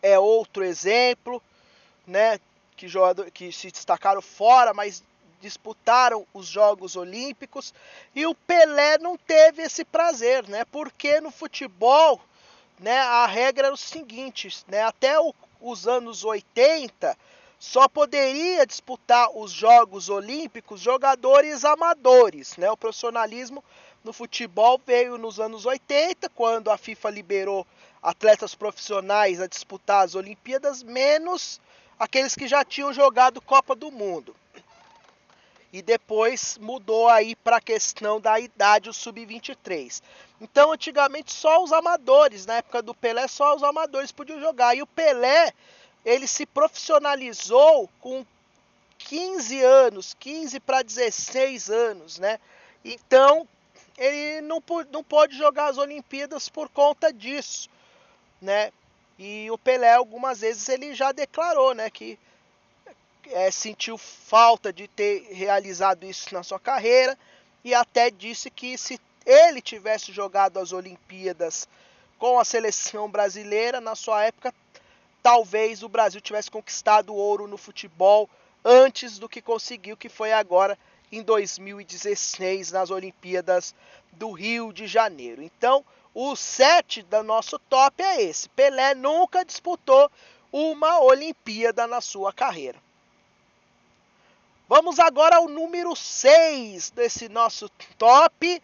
é 0.02 0.18
outro 0.18 0.64
exemplo, 0.64 1.42
né? 2.06 2.38
Que, 2.76 2.88
jogador, 2.88 3.30
que 3.30 3.52
se 3.52 3.70
destacaram 3.70 4.22
fora, 4.22 4.74
mas 4.74 5.02
disputaram 5.40 6.26
os 6.32 6.46
Jogos 6.46 6.96
Olímpicos. 6.96 7.74
E 8.14 8.26
o 8.26 8.34
Pelé 8.34 8.98
não 8.98 9.16
teve 9.16 9.62
esse 9.62 9.84
prazer, 9.84 10.46
né? 10.48 10.64
Porque 10.66 11.20
no 11.20 11.30
futebol, 11.30 12.20
né, 12.82 12.98
a 12.98 13.26
regra 13.26 13.68
era 13.68 13.74
o 13.74 13.78
seguinte, 13.78 14.48
né? 14.66 14.82
Até 14.82 15.18
o, 15.18 15.32
os 15.60 15.86
anos 15.86 16.24
80 16.24 17.16
só 17.58 17.88
poderia 17.88 18.66
disputar 18.66 19.30
os 19.36 19.52
Jogos 19.52 20.08
Olímpicos 20.08 20.80
jogadores 20.80 21.64
amadores, 21.64 22.56
né? 22.56 22.68
O 22.70 22.76
profissionalismo 22.76 23.62
no 24.02 24.12
futebol 24.12 24.80
veio 24.84 25.16
nos 25.16 25.38
anos 25.38 25.64
80, 25.64 26.28
quando 26.30 26.70
a 26.70 26.76
FIFA 26.76 27.10
liberou 27.10 27.64
atletas 28.02 28.52
profissionais 28.52 29.40
a 29.40 29.46
disputar 29.46 30.04
as 30.04 30.16
Olimpíadas, 30.16 30.82
menos 30.82 31.60
aqueles 31.96 32.34
que 32.34 32.48
já 32.48 32.64
tinham 32.64 32.92
jogado 32.92 33.40
Copa 33.40 33.76
do 33.76 33.92
Mundo. 33.92 34.34
E 35.72 35.80
depois 35.80 36.58
mudou 36.58 37.08
aí 37.08 37.34
para 37.34 37.56
a 37.56 37.60
questão 37.60 38.20
da 38.20 38.38
idade, 38.38 38.90
o 38.90 38.92
sub-23. 38.92 40.02
Então, 40.40 40.72
antigamente 40.72 41.32
só 41.32 41.62
os 41.62 41.72
amadores, 41.72 42.44
na 42.44 42.56
época 42.56 42.82
do 42.82 42.94
Pelé, 42.94 43.26
só 43.26 43.56
os 43.56 43.62
amadores 43.62 44.12
podiam 44.12 44.38
jogar. 44.38 44.76
E 44.76 44.82
o 44.82 44.86
Pelé, 44.86 45.52
ele 46.04 46.26
se 46.26 46.44
profissionalizou 46.44 47.88
com 48.00 48.26
15 48.98 49.62
anos, 49.62 50.14
15 50.18 50.60
para 50.60 50.82
16 50.82 51.70
anos, 51.70 52.18
né? 52.18 52.38
Então, 52.84 53.48
ele 53.96 54.40
não, 54.42 54.62
não 54.90 55.02
pode 55.02 55.36
jogar 55.36 55.68
as 55.70 55.78
Olimpíadas 55.78 56.48
por 56.48 56.68
conta 56.68 57.12
disso, 57.12 57.70
né? 58.40 58.72
E 59.18 59.50
o 59.50 59.58
Pelé 59.58 59.94
algumas 59.94 60.40
vezes 60.40 60.68
ele 60.68 60.94
já 60.94 61.12
declarou, 61.12 61.74
né, 61.74 61.88
que 61.90 62.18
é, 63.30 63.50
sentiu 63.50 63.96
falta 63.98 64.72
de 64.72 64.88
ter 64.88 65.28
realizado 65.32 66.04
isso 66.04 66.32
na 66.34 66.42
sua 66.42 66.58
carreira 66.58 67.18
e 67.64 67.74
até 67.74 68.10
disse 68.10 68.50
que 68.50 68.76
se 68.76 69.00
ele 69.24 69.60
tivesse 69.60 70.12
jogado 70.12 70.58
as 70.58 70.72
Olimpíadas 70.72 71.68
com 72.18 72.38
a 72.38 72.44
seleção 72.44 73.10
brasileira 73.10 73.80
na 73.80 73.94
sua 73.94 74.24
época, 74.24 74.54
talvez 75.22 75.82
o 75.82 75.88
Brasil 75.88 76.20
tivesse 76.20 76.50
conquistado 76.50 77.14
ouro 77.14 77.46
no 77.46 77.56
futebol 77.56 78.28
antes 78.64 79.18
do 79.18 79.28
que 79.28 79.40
conseguiu, 79.40 79.96
que 79.96 80.08
foi 80.08 80.32
agora 80.32 80.78
em 81.10 81.22
2016 81.22 82.72
nas 82.72 82.90
Olimpíadas 82.90 83.74
do 84.12 84.30
Rio 84.32 84.72
de 84.72 84.86
Janeiro. 84.86 85.42
Então, 85.42 85.84
o 86.14 86.36
7 86.36 87.02
do 87.02 87.22
nosso 87.22 87.58
top 87.58 88.02
é 88.02 88.22
esse. 88.22 88.48
Pelé 88.50 88.94
nunca 88.94 89.44
disputou 89.44 90.10
uma 90.52 91.00
Olimpíada 91.00 91.86
na 91.86 92.00
sua 92.00 92.32
carreira. 92.32 92.78
Vamos 94.74 94.98
agora 94.98 95.36
ao 95.36 95.50
número 95.50 95.94
6 95.94 96.92
desse 96.92 97.28
nosso 97.28 97.68
top, 97.98 98.62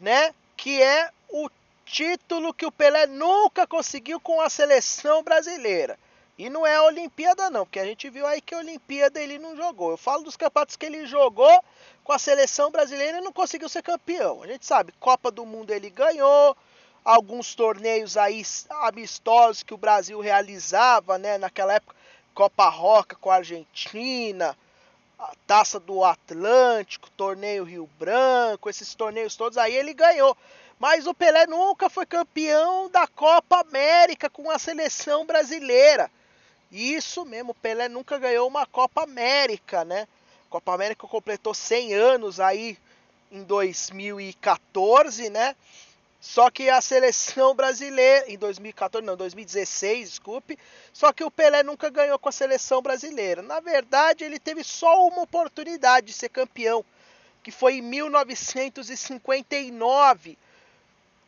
né? 0.00 0.34
Que 0.56 0.82
é 0.82 1.08
o 1.28 1.48
título 1.86 2.52
que 2.52 2.66
o 2.66 2.72
Pelé 2.72 3.06
nunca 3.06 3.64
conseguiu 3.64 4.18
com 4.18 4.40
a 4.40 4.50
seleção 4.50 5.22
brasileira. 5.22 5.96
E 6.36 6.50
não 6.50 6.66
é 6.66 6.74
a 6.74 6.82
Olimpíada 6.82 7.50
não, 7.50 7.64
porque 7.64 7.78
a 7.78 7.84
gente 7.84 8.10
viu 8.10 8.26
aí 8.26 8.40
que 8.40 8.52
a 8.52 8.58
Olimpíada 8.58 9.22
ele 9.22 9.38
não 9.38 9.54
jogou. 9.54 9.92
Eu 9.92 9.96
falo 9.96 10.24
dos 10.24 10.36
campeonatos 10.36 10.74
que 10.74 10.86
ele 10.86 11.06
jogou 11.06 11.62
com 12.02 12.12
a 12.12 12.18
seleção 12.18 12.72
brasileira 12.72 13.18
e 13.18 13.20
não 13.20 13.32
conseguiu 13.32 13.68
ser 13.68 13.84
campeão. 13.84 14.42
A 14.42 14.48
gente 14.48 14.66
sabe, 14.66 14.92
Copa 14.98 15.30
do 15.30 15.46
Mundo 15.46 15.70
ele 15.70 15.88
ganhou, 15.88 16.56
alguns 17.04 17.54
torneios 17.54 18.16
aí 18.16 18.42
amistosos 18.82 19.62
que 19.62 19.72
o 19.72 19.78
Brasil 19.78 20.18
realizava, 20.18 21.16
né, 21.16 21.38
naquela 21.38 21.74
época, 21.74 21.94
Copa 22.34 22.68
Roca 22.68 23.14
com 23.14 23.30
a 23.30 23.36
Argentina, 23.36 24.58
a 25.18 25.32
Taça 25.46 25.78
do 25.78 26.04
Atlântico, 26.04 27.10
Torneio 27.10 27.64
Rio 27.64 27.88
Branco, 27.98 28.68
esses 28.68 28.94
torneios 28.94 29.36
todos 29.36 29.58
aí 29.58 29.74
ele 29.74 29.94
ganhou. 29.94 30.36
Mas 30.78 31.06
o 31.06 31.14
Pelé 31.14 31.46
nunca 31.46 31.88
foi 31.88 32.04
campeão 32.04 32.90
da 32.90 33.06
Copa 33.06 33.60
América 33.60 34.28
com 34.28 34.50
a 34.50 34.58
seleção 34.58 35.24
brasileira. 35.24 36.10
Isso 36.70 37.24
mesmo, 37.24 37.52
o 37.52 37.54
Pelé 37.54 37.88
nunca 37.88 38.18
ganhou 38.18 38.48
uma 38.48 38.66
Copa 38.66 39.04
América, 39.04 39.84
né? 39.84 40.08
Copa 40.50 40.74
América 40.74 41.06
completou 41.06 41.54
100 41.54 41.94
anos 41.94 42.40
aí 42.40 42.76
em 43.30 43.42
2014, 43.44 45.30
né? 45.30 45.54
Só 46.26 46.50
que 46.50 46.70
a 46.70 46.80
seleção 46.80 47.54
brasileira, 47.54 48.32
em 48.32 48.38
2014, 48.38 49.06
não, 49.06 49.14
2016, 49.14 50.08
desculpe. 50.08 50.58
Só 50.90 51.12
que 51.12 51.22
o 51.22 51.30
Pelé 51.30 51.62
nunca 51.62 51.90
ganhou 51.90 52.18
com 52.18 52.30
a 52.30 52.32
seleção 52.32 52.80
brasileira. 52.80 53.42
Na 53.42 53.60
verdade, 53.60 54.24
ele 54.24 54.38
teve 54.38 54.64
só 54.64 55.06
uma 55.06 55.20
oportunidade 55.20 56.06
de 56.06 56.14
ser 56.14 56.30
campeão, 56.30 56.82
que 57.42 57.50
foi 57.50 57.74
em 57.74 57.82
1959, 57.82 60.38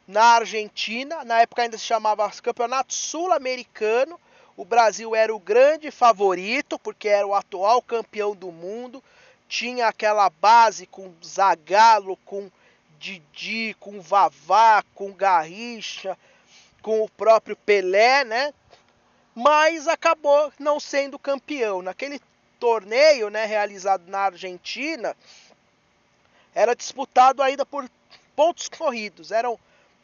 na 0.09 0.37
Argentina, 0.37 1.25
na 1.25 1.43
época 1.43 1.61
ainda 1.61 1.77
se 1.77 1.85
chamava 1.85 2.33
Campeonato 2.43 2.95
Sul-Americano. 2.95 4.19
O 4.57 4.65
Brasil 4.65 5.15
era 5.15 5.31
o 5.33 5.39
grande 5.39 5.91
favorito, 5.91 6.79
porque 6.79 7.07
era 7.07 7.27
o 7.27 7.35
atual 7.35 7.83
campeão 7.83 8.35
do 8.35 8.51
mundo. 8.51 9.05
Tinha 9.47 9.89
aquela 9.89 10.31
base 10.31 10.87
com 10.87 11.13
Zagallo, 11.23 12.17
com 12.25 12.51
Didi, 12.99 13.75
com 13.79 14.01
Vavá, 14.01 14.83
com 14.95 15.13
Garrincha, 15.13 16.17
com 16.83 17.03
o 17.03 17.09
próprio 17.09 17.57
Pelé, 17.57 18.25
né? 18.25 18.53
Mas 19.35 19.87
acabou 19.87 20.53
não 20.59 20.81
sendo 20.81 21.19
campeão. 21.19 21.83
Naquele 21.83 22.21
torneio, 22.59 23.29
né, 23.29 23.45
realizado 23.45 24.09
na 24.09 24.21
Argentina, 24.21 25.17
era 26.55 26.75
disputado 26.75 27.43
ainda 27.43 27.67
por 27.67 27.89
pontos 28.35 28.69
corridos. 28.69 29.31
Eram 29.31 29.59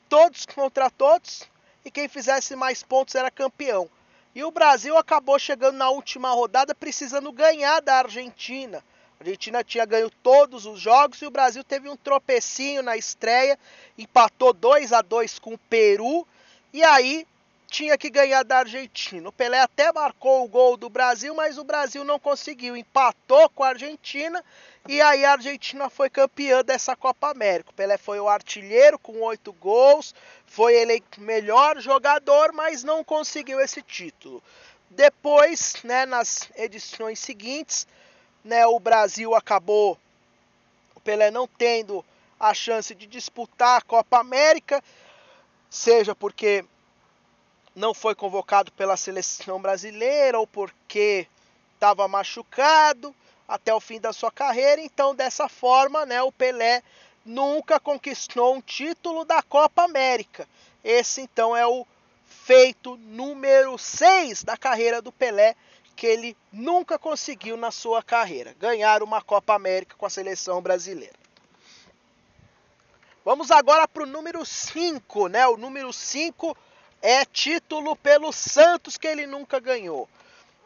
todos 0.09 0.45
contra 0.47 0.91
todos 0.91 1.49
e 1.85 1.91
quem 1.91 2.09
fizesse 2.09 2.55
mais 2.55 2.83
pontos 2.83 3.15
era 3.15 3.31
campeão. 3.31 3.89
E 4.35 4.45
o 4.45 4.51
Brasil 4.51 4.97
acabou 4.97 5.39
chegando 5.39 5.77
na 5.77 5.91
última 5.91 6.31
rodada 6.31 6.75
precisando 6.75 7.31
ganhar 7.33 7.81
da 7.81 7.97
Argentina. 7.97 8.83
A 9.23 9.25
Argentina 9.25 9.63
tinha 9.63 9.85
ganho 9.85 10.11
todos 10.11 10.67
os 10.67 10.81
jogos 10.81 11.23
e 11.23 11.27
o 11.27 11.31
Brasil 11.31 11.63
teve 11.63 11.89
um 11.89 11.97
tropecinho 11.97 12.83
na 12.83 12.97
estreia, 12.97 13.57
empatou 13.97 14.53
2 14.53 14.93
a 14.93 15.01
2 15.01 15.39
com 15.39 15.55
o 15.55 15.59
Peru 15.59 16.27
e 16.73 16.83
aí 16.83 17.25
tinha 17.69 17.97
que 17.97 18.11
ganhar 18.11 18.43
da 18.43 18.59
Argentina. 18.59 19.29
O 19.29 19.33
Pelé 19.33 19.61
até 19.61 19.93
marcou 19.93 20.45
o 20.45 20.49
gol 20.49 20.77
do 20.77 20.91
Brasil, 20.91 21.33
mas 21.37 21.57
o 21.57 21.63
Brasil 21.63 22.03
não 22.03 22.19
conseguiu, 22.19 22.77
empatou 22.77 23.49
com 23.51 23.63
a 23.63 23.69
Argentina 23.69 24.45
e 24.89 25.01
aí 25.01 25.25
a 25.25 25.35
Argentina 25.35 25.89
foi 25.89 26.11
campeã 26.11 26.65
dessa 26.65 26.97
Copa 26.97 27.31
América. 27.31 27.71
O 27.71 27.75
Pelé 27.75 27.97
foi 27.97 28.19
o 28.19 28.29
artilheiro 28.29 28.99
com 28.99 29.21
oito 29.21 29.53
gols, 29.53 30.13
foi 30.47 30.75
eleito 30.75 31.21
melhor 31.21 31.79
jogador, 31.81 32.53
mas 32.53 32.83
não 32.83 33.05
conseguiu 33.05 33.61
esse 33.61 33.83
título. 33.83 34.43
Depois, 34.91 35.77
né, 35.85 36.05
nas 36.07 36.51
edições 36.57 37.21
seguintes, 37.21 37.87
né, 38.45 38.67
o 38.67 38.79
Brasil 38.79 39.35
acabou, 39.35 39.99
o 40.95 41.01
Pelé 41.01 41.31
não 41.31 41.47
tendo 41.47 42.05
a 42.39 42.53
chance 42.53 42.95
de 42.95 43.07
disputar 43.07 43.79
a 43.79 43.83
Copa 43.83 44.19
América, 44.19 44.83
seja 45.71 46.15
porque 46.15 46.65
não 47.75 47.95
foi 47.95 48.15
convocado 48.15 48.71
pela 48.73 48.97
seleção 48.97 49.61
brasileira 49.61 50.39
ou 50.39 50.47
porque 50.47 51.27
estava 51.75 52.07
machucado 52.07 53.15
até 53.47 53.73
o 53.75 53.81
fim 53.81 54.01
da 54.01 54.13
sua 54.13 54.31
carreira. 54.31 54.81
Então, 54.81 55.15
dessa 55.15 55.49
forma, 55.49 56.05
né, 56.05 56.23
o 56.23 56.33
Pelé 56.33 56.83
nunca 57.25 57.79
conquistou 57.79 58.55
um 58.55 58.61
título 58.61 59.25
da 59.25 59.43
Copa 59.43 59.85
América. 59.85 60.49
Esse 60.83 61.21
então 61.21 61.57
é 61.57 61.67
o 61.67 61.87
feito 62.27 62.97
número 62.97 63.79
6 63.79 64.43
da 64.43 64.57
carreira 64.57 65.01
do 65.01 65.13
Pelé, 65.13 65.55
que 65.97 66.07
ele 66.07 66.37
nunca 66.53 66.99
conseguiu 66.99 67.57
na 67.57 67.71
sua 67.71 68.03
carreira, 68.03 68.55
ganhar 68.59 69.03
uma 69.03 69.23
Copa 69.23 69.55
América 69.55 69.97
com 69.97 70.07
a 70.07 70.11
seleção 70.11 70.61
brasileira. 70.61 71.15
Vamos 73.25 73.51
agora 73.53 73.87
para 73.87 74.03
o 74.03 74.07
número 74.07 74.45
5, 74.45 75.29
né? 75.29 75.47
O 75.47 75.57
número 75.57 75.93
5 75.93 76.57
é 77.01 77.25
título 77.25 77.95
pelo 77.95 78.33
Santos 78.33 78.97
que 78.97 79.07
ele 79.07 79.27
nunca 79.27 79.61
ganhou. 79.61 80.09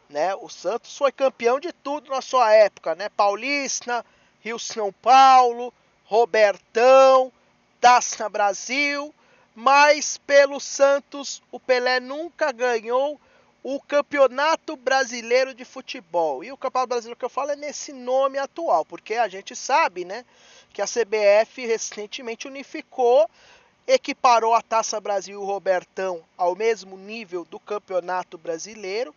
Né? 0.09 0.35
O 0.37 0.49
Santos 0.49 0.97
foi 0.97 1.12
campeão 1.12 1.59
de 1.59 1.73
tudo 1.73 2.11
na 2.11 2.23
sua 2.23 2.52
época, 2.52 2.95
né? 2.95 3.09
Paulista, 3.11 4.04
Rio 4.40 4.59
São 4.59 4.92
Paulo, 4.92 5.73
Robertão, 6.04 7.33
Taça 7.80 8.28
Brasil, 8.28 9.14
mas 9.54 10.17
pelo 10.19 10.60
Santos 10.60 11.43
o 11.50 11.58
Pelé 11.58 12.00
nunca 12.00 12.52
ganhou 12.52 13.21
o 13.68 13.80
Campeonato 13.80 14.76
Brasileiro 14.76 15.52
de 15.52 15.64
Futebol. 15.64 16.44
E 16.44 16.52
o 16.52 16.56
Campeonato 16.56 16.90
Brasileiro 16.90 17.18
que 17.18 17.24
eu 17.24 17.28
falo 17.28 17.50
é 17.50 17.56
nesse 17.56 17.92
nome 17.92 18.38
atual, 18.38 18.84
porque 18.84 19.14
a 19.14 19.26
gente 19.26 19.56
sabe, 19.56 20.04
né, 20.04 20.24
que 20.72 20.80
a 20.80 20.86
CBF 20.86 21.66
recentemente 21.66 22.46
unificou, 22.46 23.28
equiparou 23.84 24.54
a 24.54 24.62
Taça 24.62 25.00
Brasil 25.00 25.40
e 25.40 25.42
o 25.42 25.44
Robertão 25.44 26.22
ao 26.38 26.54
mesmo 26.54 26.96
nível 26.96 27.44
do 27.44 27.58
Campeonato 27.58 28.38
Brasileiro. 28.38 29.12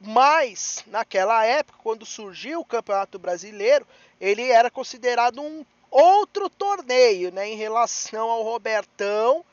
Mas 0.00 0.82
naquela 0.88 1.46
época, 1.46 1.78
quando 1.80 2.04
surgiu 2.04 2.58
o 2.58 2.64
Campeonato 2.64 3.20
Brasileiro, 3.20 3.86
ele 4.20 4.50
era 4.50 4.68
considerado 4.68 5.40
um 5.40 5.64
outro 5.88 6.50
torneio, 6.50 7.30
né, 7.30 7.48
em 7.48 7.54
relação 7.54 8.28
ao 8.28 8.42
Robertão 8.42 9.44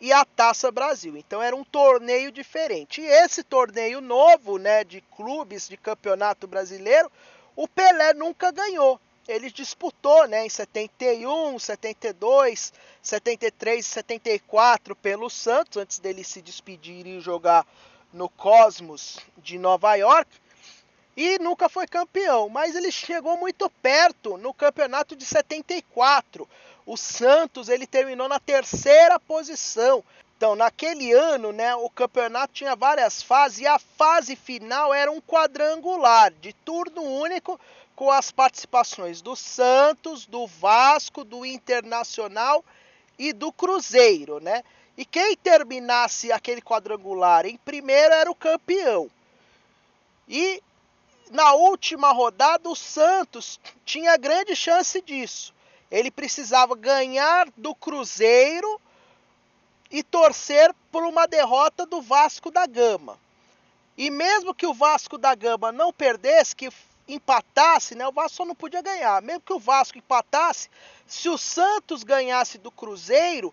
e 0.00 0.12
a 0.12 0.24
Taça 0.24 0.70
Brasil. 0.70 1.16
Então 1.16 1.42
era 1.42 1.54
um 1.54 1.64
torneio 1.64 2.32
diferente. 2.32 3.00
E 3.00 3.06
esse 3.06 3.42
torneio 3.42 4.00
novo, 4.00 4.58
né, 4.58 4.82
de 4.82 5.00
clubes 5.16 5.68
de 5.68 5.76
Campeonato 5.76 6.46
Brasileiro, 6.46 7.10
o 7.54 7.68
Pelé 7.68 8.14
nunca 8.14 8.50
ganhou. 8.50 9.00
Ele 9.28 9.50
disputou, 9.50 10.26
né, 10.26 10.46
em 10.46 10.48
71, 10.48 11.58
72, 11.58 12.72
73 13.02 13.86
e 13.86 13.88
74 13.88 14.96
pelo 14.96 15.28
Santos 15.28 15.76
antes 15.76 15.98
dele 15.98 16.24
se 16.24 16.40
despedir 16.40 17.06
e 17.06 17.20
jogar 17.20 17.66
no 18.12 18.28
Cosmos 18.28 19.18
de 19.38 19.58
Nova 19.58 19.94
York 19.94 20.30
e 21.16 21.38
nunca 21.38 21.68
foi 21.68 21.86
campeão, 21.86 22.48
mas 22.48 22.74
ele 22.74 22.90
chegou 22.90 23.36
muito 23.36 23.68
perto 23.82 24.38
no 24.38 24.54
campeonato 24.54 25.14
de 25.14 25.26
74. 25.26 26.48
O 26.90 26.96
Santos 26.96 27.68
ele 27.68 27.86
terminou 27.86 28.28
na 28.28 28.40
terceira 28.40 29.16
posição. 29.20 30.02
Então, 30.36 30.56
naquele 30.56 31.12
ano, 31.12 31.52
né, 31.52 31.72
o 31.76 31.88
campeonato 31.88 32.52
tinha 32.52 32.74
várias 32.74 33.22
fases 33.22 33.60
e 33.60 33.66
a 33.68 33.78
fase 33.78 34.34
final 34.34 34.92
era 34.92 35.08
um 35.08 35.20
quadrangular 35.20 36.32
de 36.32 36.52
turno 36.52 37.00
único 37.00 37.60
com 37.94 38.10
as 38.10 38.32
participações 38.32 39.22
do 39.22 39.36
Santos, 39.36 40.26
do 40.26 40.48
Vasco, 40.48 41.22
do 41.22 41.46
Internacional 41.46 42.64
e 43.16 43.32
do 43.32 43.52
Cruzeiro, 43.52 44.40
né? 44.40 44.64
E 44.98 45.04
quem 45.04 45.36
terminasse 45.36 46.32
aquele 46.32 46.60
quadrangular 46.60 47.46
em 47.46 47.56
primeiro 47.56 48.12
era 48.12 48.28
o 48.28 48.34
campeão. 48.34 49.08
E 50.28 50.60
na 51.30 51.52
última 51.52 52.10
rodada 52.10 52.68
o 52.68 52.74
Santos 52.74 53.60
tinha 53.84 54.16
grande 54.16 54.56
chance 54.56 55.00
disso. 55.00 55.54
Ele 55.90 56.10
precisava 56.10 56.76
ganhar 56.76 57.48
do 57.56 57.74
Cruzeiro 57.74 58.80
e 59.90 60.02
torcer 60.02 60.72
por 60.92 61.02
uma 61.02 61.26
derrota 61.26 61.84
do 61.84 62.00
Vasco 62.00 62.50
da 62.50 62.66
Gama. 62.66 63.18
E 63.98 64.08
mesmo 64.08 64.54
que 64.54 64.66
o 64.66 64.72
Vasco 64.72 65.18
da 65.18 65.34
Gama 65.34 65.72
não 65.72 65.92
perdesse, 65.92 66.54
que 66.54 66.70
empatasse, 67.08 67.94
né, 67.94 68.06
o 68.06 68.12
Vasco 68.12 68.36
só 68.36 68.44
não 68.44 68.54
podia 68.54 68.80
ganhar. 68.80 69.20
Mesmo 69.20 69.40
que 69.40 69.52
o 69.52 69.58
Vasco 69.58 69.98
empatasse, 69.98 70.70
se 71.06 71.28
o 71.28 71.36
Santos 71.36 72.04
ganhasse 72.04 72.56
do 72.56 72.70
Cruzeiro, 72.70 73.52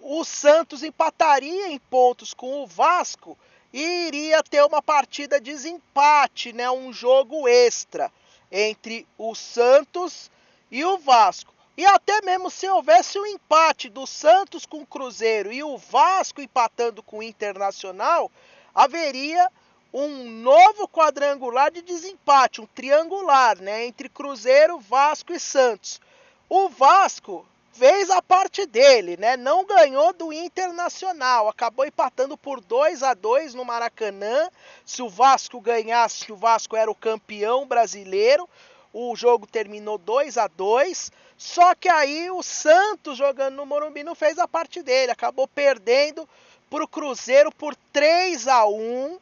o 0.00 0.24
Santos 0.24 0.82
empataria 0.82 1.68
em 1.68 1.78
pontos 1.78 2.34
com 2.34 2.62
o 2.62 2.66
Vasco 2.66 3.38
e 3.72 4.06
iria 4.06 4.42
ter 4.42 4.62
uma 4.64 4.82
partida 4.82 5.40
de 5.40 5.52
desempate, 5.52 6.52
né, 6.52 6.70
um 6.70 6.92
jogo 6.92 7.46
extra 7.48 8.12
entre 8.50 9.06
o 9.16 9.34
Santos 9.34 10.30
e 10.70 10.84
o 10.84 10.98
Vasco. 10.98 11.55
E 11.76 11.84
até 11.84 12.22
mesmo 12.22 12.50
se 12.50 12.66
houvesse 12.66 13.18
um 13.18 13.26
empate 13.26 13.90
do 13.90 14.06
Santos 14.06 14.64
com 14.64 14.78
o 14.80 14.86
Cruzeiro 14.86 15.52
e 15.52 15.62
o 15.62 15.76
Vasco 15.76 16.40
empatando 16.40 17.02
com 17.02 17.18
o 17.18 17.22
Internacional, 17.22 18.30
haveria 18.74 19.50
um 19.92 20.24
novo 20.30 20.88
quadrangular 20.88 21.70
de 21.70 21.82
desempate, 21.82 22.60
um 22.60 22.66
triangular, 22.66 23.60
né, 23.60 23.86
entre 23.86 24.08
Cruzeiro, 24.08 24.78
Vasco 24.78 25.32
e 25.32 25.40
Santos. 25.40 26.00
O 26.48 26.68
Vasco 26.68 27.46
fez 27.72 28.08
a 28.08 28.22
parte 28.22 28.64
dele, 28.64 29.18
né? 29.18 29.36
Não 29.36 29.64
ganhou 29.64 30.12
do 30.14 30.32
Internacional, 30.32 31.48
acabou 31.48 31.84
empatando 31.84 32.36
por 32.36 32.60
2 32.60 33.02
a 33.02 33.12
2 33.12 33.52
no 33.52 33.64
Maracanã. 33.66 34.48
Se 34.84 35.02
o 35.02 35.10
Vasco 35.10 35.60
ganhasse, 35.60 36.32
o 36.32 36.36
Vasco 36.36 36.74
era 36.74 36.90
o 36.90 36.94
campeão 36.94 37.66
brasileiro. 37.66 38.48
O 38.98 39.14
jogo 39.14 39.46
terminou 39.46 39.98
2 39.98 40.38
a 40.38 40.46
2. 40.46 41.12
Só 41.36 41.74
que 41.74 41.86
aí 41.86 42.30
o 42.30 42.42
Santos 42.42 43.18
jogando 43.18 43.56
no 43.56 43.66
Morumbi 43.66 44.02
não 44.02 44.14
fez 44.14 44.38
a 44.38 44.48
parte 44.48 44.82
dele, 44.82 45.12
acabou 45.12 45.46
perdendo 45.46 46.26
para 46.70 46.82
o 46.82 46.88
Cruzeiro 46.88 47.52
por 47.52 47.76
3 47.92 48.48
a 48.48 48.66
1, 48.66 49.18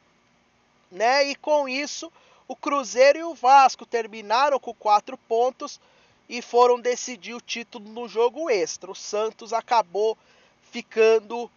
né? 0.93 1.29
E 1.29 1.35
com 1.35 1.69
isso 1.69 2.13
o 2.47 2.55
Cruzeiro 2.55 3.19
e 3.19 3.25
o 3.25 3.35
Vasco 3.35 3.85
terminaram 3.85 4.61
com 4.61 4.73
quatro 4.73 5.19
pontos 5.19 5.81
e 6.29 6.41
foram 6.41 6.79
decidir 6.79 7.35
o 7.35 7.41
título 7.41 7.89
no 7.89 8.07
jogo 8.07 8.49
extra. 8.49 8.93
O 8.93 8.95
Santos 8.95 9.53
acabou 9.53 10.17
ficando 10.71 11.51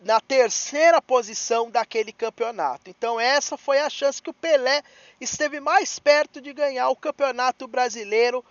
na 0.00 0.20
terceira 0.20 1.00
posição 1.00 1.70
daquele 1.70 2.12
campeonato. 2.12 2.90
Então 2.90 3.18
essa 3.18 3.56
foi 3.56 3.78
a 3.78 3.90
chance 3.90 4.22
que 4.22 4.30
o 4.30 4.34
Pelé 4.34 4.82
esteve 5.20 5.60
mais 5.60 5.98
perto 5.98 6.40
de 6.40 6.52
ganhar 6.52 6.88
o 6.88 6.96
Campeonato 6.96 7.66
Brasileiro 7.66 8.44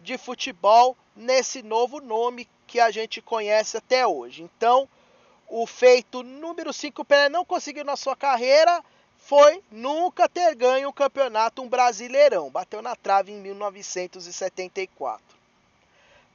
de 0.00 0.18
Futebol 0.18 0.96
nesse 1.16 1.62
novo 1.62 2.00
nome 2.00 2.48
que 2.66 2.80
a 2.80 2.90
gente 2.90 3.22
conhece 3.22 3.76
até 3.76 4.06
hoje. 4.06 4.42
Então, 4.42 4.88
o 5.46 5.66
feito 5.66 6.22
número 6.22 6.72
5 6.72 6.94
que 6.94 7.02
o 7.02 7.04
Pelé 7.04 7.28
não 7.28 7.44
conseguiu 7.44 7.84
na 7.84 7.96
sua 7.96 8.16
carreira 8.16 8.82
foi 9.18 9.62
nunca 9.70 10.28
ter 10.28 10.54
ganho 10.54 10.88
um 10.88 10.92
campeonato, 10.92 11.62
um 11.62 11.68
brasileirão. 11.68 12.50
Bateu 12.50 12.82
na 12.82 12.96
trave 12.96 13.30
em 13.30 13.40
1974. 13.40 15.41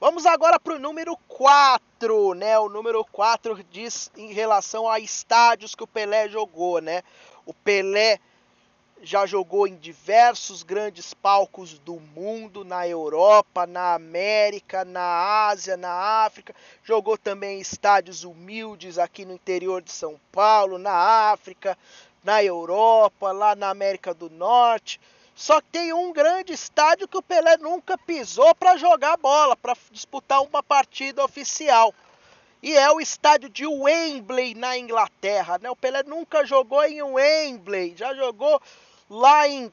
Vamos 0.00 0.26
agora 0.26 0.60
para 0.60 0.76
o 0.76 0.78
número 0.78 1.16
4, 1.26 2.32
né? 2.34 2.56
O 2.56 2.68
número 2.68 3.04
4 3.04 3.64
diz 3.64 4.08
em 4.16 4.32
relação 4.32 4.88
a 4.88 5.00
estádios 5.00 5.74
que 5.74 5.82
o 5.82 5.88
Pelé 5.88 6.28
jogou, 6.28 6.80
né? 6.80 7.02
O 7.44 7.52
Pelé 7.52 8.20
já 9.02 9.26
jogou 9.26 9.66
em 9.66 9.74
diversos 9.74 10.62
grandes 10.62 11.12
palcos 11.14 11.80
do 11.80 11.98
mundo, 11.98 12.64
na 12.64 12.86
Europa, 12.86 13.66
na 13.66 13.94
América, 13.94 14.84
na 14.84 15.48
Ásia, 15.48 15.76
na 15.76 15.90
África. 15.90 16.54
Jogou 16.84 17.18
também 17.18 17.58
em 17.58 17.60
estádios 17.60 18.22
humildes 18.22 18.98
aqui 18.98 19.24
no 19.24 19.34
interior 19.34 19.82
de 19.82 19.90
São 19.90 20.14
Paulo, 20.30 20.78
na 20.78 20.94
África, 21.32 21.76
na 22.22 22.40
Europa, 22.40 23.32
lá 23.32 23.56
na 23.56 23.68
América 23.68 24.14
do 24.14 24.30
Norte. 24.30 25.00
Só 25.38 25.60
que 25.60 25.68
tem 25.70 25.92
um 25.92 26.12
grande 26.12 26.52
estádio 26.52 27.06
que 27.06 27.16
o 27.16 27.22
Pelé 27.22 27.56
nunca 27.58 27.96
pisou 27.96 28.52
para 28.56 28.76
jogar 28.76 29.16
bola, 29.16 29.56
para 29.56 29.76
disputar 29.92 30.42
uma 30.42 30.64
partida 30.64 31.24
oficial. 31.24 31.94
E 32.60 32.76
é 32.76 32.90
o 32.90 33.00
estádio 33.00 33.48
de 33.48 33.64
Wembley 33.64 34.56
na 34.56 34.76
Inglaterra, 34.76 35.56
né? 35.62 35.70
O 35.70 35.76
Pelé 35.76 36.02
nunca 36.02 36.44
jogou 36.44 36.82
em 36.82 37.00
Wembley, 37.00 37.94
já 37.96 38.12
jogou 38.16 38.60
lá 39.08 39.46
em 39.46 39.72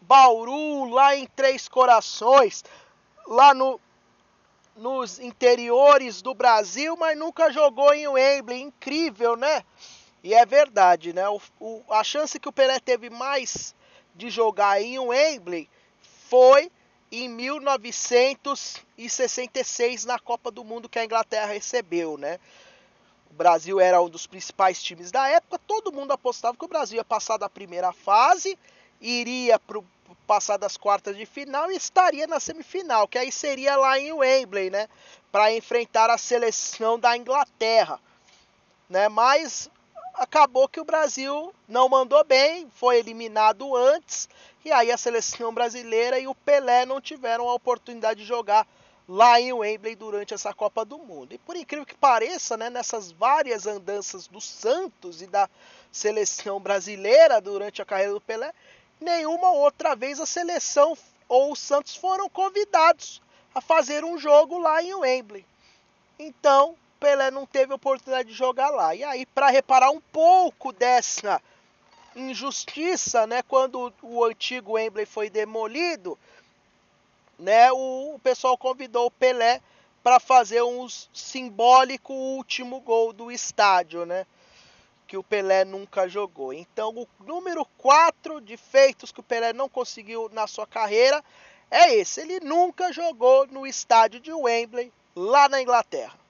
Bauru, 0.00 0.86
lá 0.88 1.14
em 1.14 1.26
Três 1.26 1.68
Corações, 1.68 2.64
lá 3.26 3.52
no, 3.52 3.78
nos 4.74 5.18
interiores 5.18 6.22
do 6.22 6.32
Brasil, 6.32 6.96
mas 6.96 7.18
nunca 7.18 7.52
jogou 7.52 7.92
em 7.92 8.08
Wembley. 8.08 8.62
Incrível, 8.62 9.36
né? 9.36 9.62
E 10.24 10.32
é 10.32 10.46
verdade, 10.46 11.12
né? 11.12 11.28
O, 11.28 11.38
o, 11.60 11.84
a 11.90 12.02
chance 12.02 12.40
que 12.40 12.48
o 12.48 12.52
Pelé 12.52 12.80
teve 12.80 13.10
mais 13.10 13.74
de 14.14 14.30
jogar 14.30 14.80
em 14.80 14.98
Wembley 14.98 15.68
foi 16.28 16.70
em 17.10 17.28
1966 17.28 20.04
na 20.04 20.18
Copa 20.18 20.50
do 20.50 20.64
Mundo 20.64 20.88
que 20.88 20.98
a 20.98 21.04
Inglaterra 21.04 21.52
recebeu, 21.52 22.16
né? 22.16 22.40
O 23.30 23.34
Brasil 23.34 23.78
era 23.80 24.00
um 24.00 24.08
dos 24.08 24.26
principais 24.26 24.82
times 24.82 25.10
da 25.10 25.28
época, 25.28 25.58
todo 25.66 25.92
mundo 25.92 26.12
apostava 26.12 26.56
que 26.56 26.64
o 26.64 26.68
Brasil 26.68 26.96
ia 26.96 27.04
passar 27.04 27.36
da 27.36 27.48
primeira 27.48 27.92
fase, 27.92 28.58
iria 29.00 29.58
para 29.58 29.80
passar 30.26 30.56
das 30.56 30.76
quartas 30.76 31.16
de 31.16 31.26
final 31.26 31.70
e 31.70 31.76
estaria 31.76 32.26
na 32.26 32.40
semifinal, 32.40 33.08
que 33.08 33.18
aí 33.18 33.32
seria 33.32 33.76
lá 33.76 33.98
em 33.98 34.12
Wembley, 34.12 34.70
né? 34.70 34.88
Para 35.30 35.52
enfrentar 35.52 36.10
a 36.10 36.18
seleção 36.18 36.98
da 36.98 37.16
Inglaterra, 37.16 38.00
né? 38.88 39.08
Mas 39.08 39.70
acabou 40.14 40.68
que 40.68 40.80
o 40.80 40.84
Brasil 40.84 41.54
não 41.68 41.88
mandou 41.88 42.22
bem, 42.24 42.68
foi 42.74 42.98
eliminado 42.98 43.76
antes, 43.76 44.28
e 44.64 44.70
aí 44.70 44.90
a 44.90 44.96
seleção 44.96 45.52
brasileira 45.52 46.18
e 46.18 46.26
o 46.26 46.34
Pelé 46.34 46.86
não 46.86 47.00
tiveram 47.00 47.48
a 47.48 47.54
oportunidade 47.54 48.20
de 48.20 48.26
jogar 48.26 48.66
lá 49.08 49.40
em 49.40 49.52
Wembley 49.52 49.96
durante 49.96 50.32
essa 50.32 50.54
Copa 50.54 50.84
do 50.84 50.98
Mundo. 50.98 51.34
E 51.34 51.38
por 51.38 51.56
incrível 51.56 51.84
que 51.84 51.94
pareça, 51.94 52.56
né, 52.56 52.70
nessas 52.70 53.10
várias 53.10 53.66
andanças 53.66 54.26
do 54.28 54.40
Santos 54.40 55.20
e 55.20 55.26
da 55.26 55.48
seleção 55.90 56.60
brasileira 56.60 57.40
durante 57.40 57.82
a 57.82 57.84
carreira 57.84 58.12
do 58.12 58.20
Pelé, 58.20 58.52
nenhuma 59.00 59.50
outra 59.50 59.96
vez 59.96 60.20
a 60.20 60.26
seleção 60.26 60.96
ou 61.28 61.52
o 61.52 61.56
Santos 61.56 61.96
foram 61.96 62.28
convidados 62.28 63.20
a 63.54 63.60
fazer 63.60 64.04
um 64.04 64.16
jogo 64.16 64.58
lá 64.58 64.82
em 64.82 64.94
Wembley. 64.94 65.44
Então, 66.18 66.76
Pelé 67.02 67.32
não 67.32 67.44
teve 67.44 67.74
oportunidade 67.74 68.28
de 68.28 68.34
jogar 68.34 68.70
lá. 68.70 68.94
E 68.94 69.02
aí, 69.02 69.26
para 69.26 69.50
reparar 69.50 69.90
um 69.90 70.00
pouco 70.00 70.72
dessa 70.72 71.42
injustiça, 72.14 73.26
né, 73.26 73.42
quando 73.42 73.92
o 74.00 74.24
antigo 74.24 74.74
Wembley 74.74 75.04
foi 75.04 75.28
demolido, 75.28 76.16
né, 77.36 77.72
o, 77.72 78.14
o 78.14 78.20
pessoal 78.20 78.56
convidou 78.56 79.06
o 79.06 79.10
Pelé 79.10 79.60
para 80.00 80.20
fazer 80.20 80.62
um 80.62 80.86
simbólico 81.12 82.12
último 82.12 82.78
gol 82.80 83.12
do 83.12 83.32
estádio, 83.32 84.06
né? 84.06 84.24
Que 85.08 85.16
o 85.16 85.24
Pelé 85.24 85.64
nunca 85.64 86.08
jogou. 86.08 86.52
Então, 86.52 86.90
o 86.90 87.08
número 87.24 87.64
4 87.78 88.40
de 88.40 88.56
feitos 88.56 89.10
que 89.10 89.20
o 89.20 89.24
Pelé 89.24 89.52
não 89.52 89.68
conseguiu 89.68 90.30
na 90.32 90.46
sua 90.46 90.68
carreira 90.68 91.22
é 91.68 91.96
esse. 91.96 92.20
Ele 92.20 92.38
nunca 92.40 92.92
jogou 92.92 93.46
no 93.48 93.66
estádio 93.66 94.20
de 94.20 94.32
Wembley, 94.32 94.92
lá 95.16 95.48
na 95.48 95.60
Inglaterra. 95.60 96.21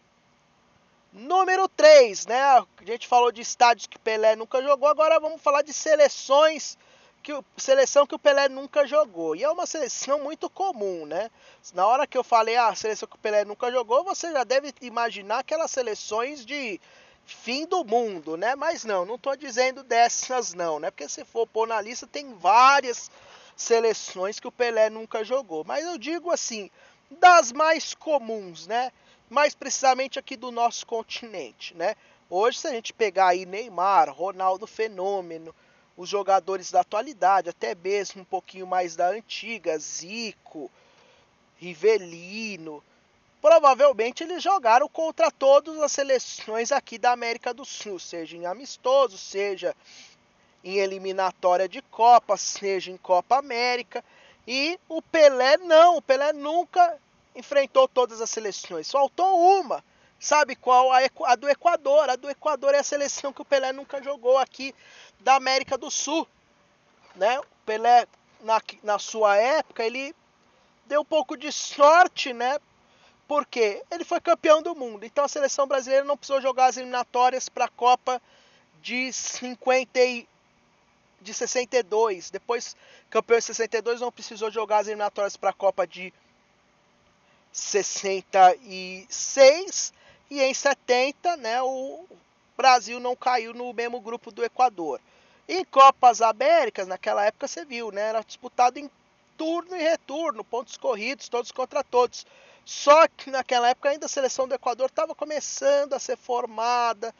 Número 1.13 1.69
3, 1.69 2.27
né? 2.27 2.41
A 2.43 2.67
gente 2.87 3.07
falou 3.07 3.31
de 3.31 3.43
estádios 3.43 3.87
que 3.87 3.99
Pelé 3.99 4.35
nunca 4.35 4.63
jogou, 4.63 4.89
agora 4.89 5.21
vamos 5.21 5.43
falar 5.43 5.61
de 5.61 5.73
seleções 5.73 6.79
que 7.23 7.33
seleção 7.57 8.07
que 8.07 8.15
o 8.15 8.19
Pelé 8.19 8.49
nunca 8.49 8.87
jogou. 8.87 9.37
E 9.37 9.45
é 9.45 9.51
uma 9.51 9.67
seleção 9.67 10.21
muito 10.21 10.49
comum, 10.51 11.07
né? 11.07 11.31
Na 11.75 11.87
hora 11.87 12.07
que 12.07 12.17
eu 12.17 12.25
falei 12.25 12.57
a 12.57 12.69
ah, 12.69 12.75
seleção 12.75 13.07
que 13.07 13.15
o 13.15 13.19
Pelé 13.19 13.45
nunca 13.45 13.71
jogou, 13.71 14.03
você 14.03 14.33
já 14.33 14.43
deve 14.43 14.75
imaginar 14.81 15.41
aquelas 15.41 15.71
seleções 15.71 16.45
de 16.45 16.81
fim 17.25 17.67
do 17.67 17.85
mundo, 17.85 18.37
né? 18.37 18.57
Mas 18.57 18.83
não, 18.83 19.05
não 19.05 19.15
estou 19.15 19.37
dizendo 19.37 19.85
dessas 19.85 20.55
não, 20.55 20.81
né? 20.81 20.91
Porque 20.91 21.09
se 21.09 21.25
for 21.25 21.47
pôr 21.47 21.69
na 21.69 21.81
lista 21.81 22.07
tem 22.07 22.35
várias 22.35 23.11
seleções 23.55 24.41
que 24.41 24.49
o 24.49 24.53
Pelé 24.53 24.91
nunca 24.91 25.23
jogou. 25.23 25.63
Mas 25.63 25.85
eu 25.85 25.99
digo 25.99 26.31
assim, 26.31 26.71
das 27.11 27.53
mais 27.53 27.95
comuns, 27.95 28.67
né? 28.67 28.91
Mais 29.33 29.55
precisamente 29.55 30.19
aqui 30.19 30.37
do 30.37 30.53
nosso 30.53 30.87
continente, 30.87 31.75
né? 31.75 31.97
Hoje, 32.29 32.59
se 32.59 32.69
a 32.69 32.71
gente 32.71 32.93
pegar 32.93 33.29
aí 33.29 33.47
Neymar, 33.47 34.13
Ronaldo 34.13 34.67
Fenômeno, 34.67 35.55
os 35.97 36.09
jogadores 36.09 36.71
da 36.71 36.81
atualidade, 36.81 37.49
até 37.49 37.75
mesmo 37.75 38.23
um 38.23 38.25
pouquinho 38.25 38.67
mais 38.67 38.95
da 38.95 39.09
antiga, 39.09 39.79
Zico, 39.79 40.71
Rivelino, 41.57 42.85
provavelmente 43.41 44.23
eles 44.23 44.43
jogaram 44.43 44.89
contra 44.89 45.31
todas 45.31 45.79
as 45.81 45.93
seleções 45.93 46.71
aqui 46.71 46.99
da 46.99 47.13
América 47.13 47.55
do 47.55 47.65
Sul, 47.65 47.99
seja 47.99 48.37
em 48.37 48.47
amistoso, 48.47 49.17
seja 49.17 49.75
em 50.63 50.77
eliminatória 50.77 51.69
de 51.69 51.81
Copa, 51.83 52.37
seja 52.37 52.91
em 52.91 52.97
Copa 52.97 53.39
América. 53.39 54.05
E 54.47 54.79
o 54.89 55.01
Pelé 55.01 55.57
não, 55.57 55.97
o 55.97 56.03
Pelé 56.03 56.33
nunca 56.33 56.99
enfrentou 57.35 57.89
todas 57.89 58.21
as 58.21 58.31
seleções. 58.31 58.91
Faltou 58.91 59.61
uma. 59.61 59.85
Sabe 60.19 60.55
qual? 60.55 60.93
A, 60.93 61.01
a 61.25 61.37
do 61.37 61.49
Equador. 61.49 62.09
A 62.09 62.17
do 62.17 62.31
Equador 62.31 62.75
é 62.75 62.79
a 62.79 62.85
seleção 62.85 63.33
que 63.33 63.43
o 63.43 63.45
Pelé 63.45 63.73
nunca 63.73 64.03
jogou 64.03 64.39
aqui 64.39 64.75
da 65.21 65.35
América 65.35 65.77
do 65.77 65.91
Sul. 65.91 66.27
Né? 67.17 67.39
O 67.41 67.47
Pelé, 67.67 68.07
na, 68.41 68.61
na 68.83 68.99
sua 68.99 69.37
época, 69.37 69.85
ele 69.85 70.15
deu 70.87 71.01
um 71.01 71.05
pouco 71.05 71.37
de 71.37 71.51
sorte, 71.51 72.33
né? 72.33 72.59
Porque 73.27 73.83
ele 73.91 74.05
foi 74.05 74.21
campeão 74.21 74.63
do 74.63 74.75
mundo. 74.75 75.05
Então 75.05 75.25
a 75.25 75.29
seleção 75.29 75.67
brasileira 75.67 76.05
não 76.05 76.17
precisou 76.17 76.41
jogar 76.41 76.67
as 76.67 76.77
eliminatórias 76.77 77.49
para 77.49 77.65
a 77.65 77.69
Copa 77.69 78.21
de 78.81 79.13
50 79.13 80.01
e, 80.01 80.29
de 81.21 81.33
62. 81.33 82.31
Depois, 82.31 82.77
campeão 83.09 83.39
de 83.39 83.45
62 83.45 84.01
não 84.01 84.13
precisou 84.13 84.51
jogar 84.51 84.79
as 84.79 84.87
eliminatórias 84.87 85.37
para 85.37 85.51
a 85.51 85.55
Copa 85.55 85.87
de 85.87 86.13
66 87.53 89.93
e 90.31 90.41
em 90.41 90.55
70, 90.55 91.37
né, 91.37 91.63
o 91.63 92.07
Brasil 92.57 92.99
não 92.99 93.15
caiu 93.15 93.53
no 93.53 93.73
mesmo 93.73 94.01
grupo 94.01 94.33
do 94.33 94.43
Equador. 94.43 95.01
Em 95.49 95.65
Copas 95.65 96.23
Américas, 96.23 96.87
naquela 96.87 97.25
época 97.25 97.47
você 97.47 97.65
viu, 97.65 97.93
né, 97.93 98.09
era 98.09 98.23
disputado 98.23 98.79
em 98.79 98.91
turno 99.37 99.77
e 99.77 99.83
retorno, 99.83 100.43
pontos 100.43 100.77
corridos, 100.77 101.29
todos 101.29 101.53
contra 101.53 101.85
todos. 101.85 102.27
Só 102.65 103.07
que 103.09 103.31
naquela 103.31 103.69
época 103.69 103.91
ainda 103.91 104.07
a 104.07 104.09
seleção 104.09 104.49
do 104.49 104.55
Equador 104.55 104.87
estava 104.87 105.15
começando 105.15 105.95
a 105.95 105.99
ser 105.99 106.17
formada, 106.17 107.15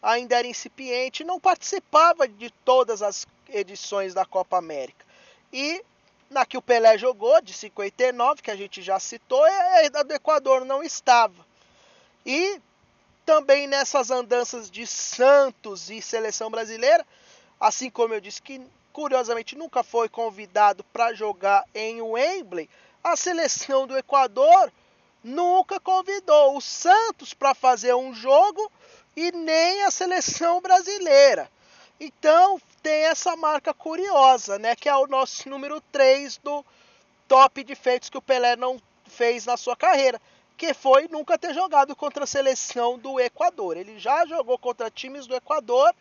ainda 0.00 0.38
era 0.38 0.46
incipiente, 0.46 1.24
não 1.24 1.40
participava 1.40 2.28
de 2.28 2.50
todas 2.64 3.02
as 3.02 3.26
edições 3.48 4.14
da 4.14 4.24
Copa 4.24 4.56
América. 4.56 5.04
E 5.52 5.84
na 6.30 6.44
que 6.44 6.56
o 6.56 6.62
Pelé 6.62 6.98
jogou, 6.98 7.40
de 7.40 7.52
59, 7.52 8.42
que 8.42 8.50
a 8.50 8.56
gente 8.56 8.82
já 8.82 8.98
citou, 8.98 9.46
é, 9.46 9.86
a 9.86 10.02
do 10.02 10.14
Equador 10.14 10.64
não 10.64 10.82
estava. 10.82 11.46
E 12.24 12.60
também 13.24 13.66
nessas 13.66 14.10
andanças 14.10 14.70
de 14.70 14.86
Santos 14.86 15.90
e 15.90 16.02
seleção 16.02 16.50
brasileira, 16.50 17.06
assim 17.60 17.90
como 17.90 18.14
eu 18.14 18.20
disse 18.20 18.42
que 18.42 18.60
curiosamente 18.92 19.56
nunca 19.56 19.82
foi 19.82 20.08
convidado 20.08 20.84
para 20.84 21.14
jogar 21.14 21.64
em 21.74 22.00
Wembley, 22.00 22.68
a 23.02 23.16
seleção 23.16 23.86
do 23.86 23.96
Equador 23.96 24.72
nunca 25.22 25.80
convidou 25.80 26.56
o 26.56 26.60
Santos 26.60 27.34
para 27.34 27.54
fazer 27.54 27.94
um 27.94 28.14
jogo 28.14 28.70
e 29.16 29.32
nem 29.32 29.82
a 29.82 29.90
seleção 29.90 30.60
brasileira. 30.60 31.50
Então 31.98 32.60
tem 32.84 33.06
essa 33.06 33.34
marca 33.34 33.72
curiosa, 33.72 34.58
né? 34.58 34.76
Que 34.76 34.90
é 34.90 34.94
o 34.94 35.06
nosso 35.06 35.48
número 35.48 35.80
3 35.90 36.36
do 36.44 36.62
top 37.26 37.64
de 37.64 37.74
feitos 37.74 38.10
que 38.10 38.18
o 38.18 38.22
Pelé 38.22 38.56
não 38.56 38.78
fez 39.06 39.46
na 39.46 39.56
sua 39.56 39.74
carreira. 39.74 40.20
que 40.56 40.72
foi 40.72 41.08
nunca 41.08 41.36
ter 41.36 41.52
jogado 41.52 41.96
contra 41.96 42.24
a 42.24 42.26
seleção 42.26 42.96
do 42.98 43.18
Equador. 43.18 43.76
Ele 43.76 43.98
já 43.98 44.24
jogou 44.26 44.56
contra 44.58 44.90
times 44.90 45.26
do 45.26 45.34
Equador 45.34 45.92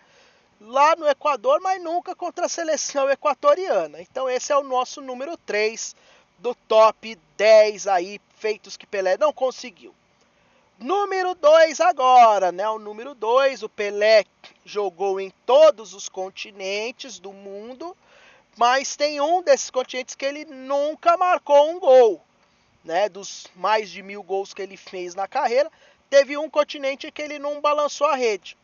lá 0.61 0.95
no 0.95 1.07
Equador, 1.07 1.59
mas 1.61 1.81
nunca 1.81 2.13
contra 2.15 2.45
a 2.45 2.49
seleção 2.49 3.09
equatoriana. 3.09 4.01
Então 4.01 4.29
esse 4.29 4.51
é 4.51 4.57
o 4.57 4.63
nosso 4.63 5.01
número 5.01 5.35
3 5.37 5.95
do 6.37 6.53
top 6.53 7.17
10 7.37 7.87
aí 7.87 8.19
feitos 8.37 8.77
que 8.77 8.85
Pelé 8.85 9.17
não 9.17 9.33
conseguiu. 9.33 9.95
Número 10.79 11.33
2 11.35 11.79
agora, 11.79 12.51
né? 12.51 12.67
O 12.69 12.79
número 12.79 13.15
2, 13.15 13.63
o 13.63 13.69
Pelé 13.69 14.25
jogou 14.65 15.19
em 15.19 15.31
todos 15.45 15.93
os 15.93 16.09
continentes 16.09 17.19
do 17.19 17.31
mundo, 17.31 17.95
mas 18.57 18.95
tem 18.95 19.21
um 19.21 19.41
desses 19.41 19.69
continentes 19.69 20.15
que 20.15 20.25
ele 20.25 20.45
nunca 20.45 21.15
marcou 21.15 21.69
um 21.69 21.79
gol, 21.79 22.21
né? 22.83 23.07
Dos 23.07 23.47
mais 23.55 23.89
de 23.89 24.03
mil 24.03 24.21
gols 24.21 24.53
que 24.53 24.61
ele 24.61 24.75
fez 24.75 25.15
na 25.15 25.27
carreira, 25.27 25.71
teve 26.09 26.37
um 26.37 26.49
continente 26.49 27.11
que 27.11 27.21
ele 27.21 27.39
não 27.39 27.61
balançou 27.61 28.07
a 28.07 28.15
rede. 28.15 28.57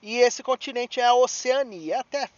E 0.00 0.18
esse 0.18 0.42
continente 0.42 1.00
é 1.00 1.04
a 1.04 1.14
Oceania. 1.14 1.96
É 1.96 1.98
até 1.98 2.30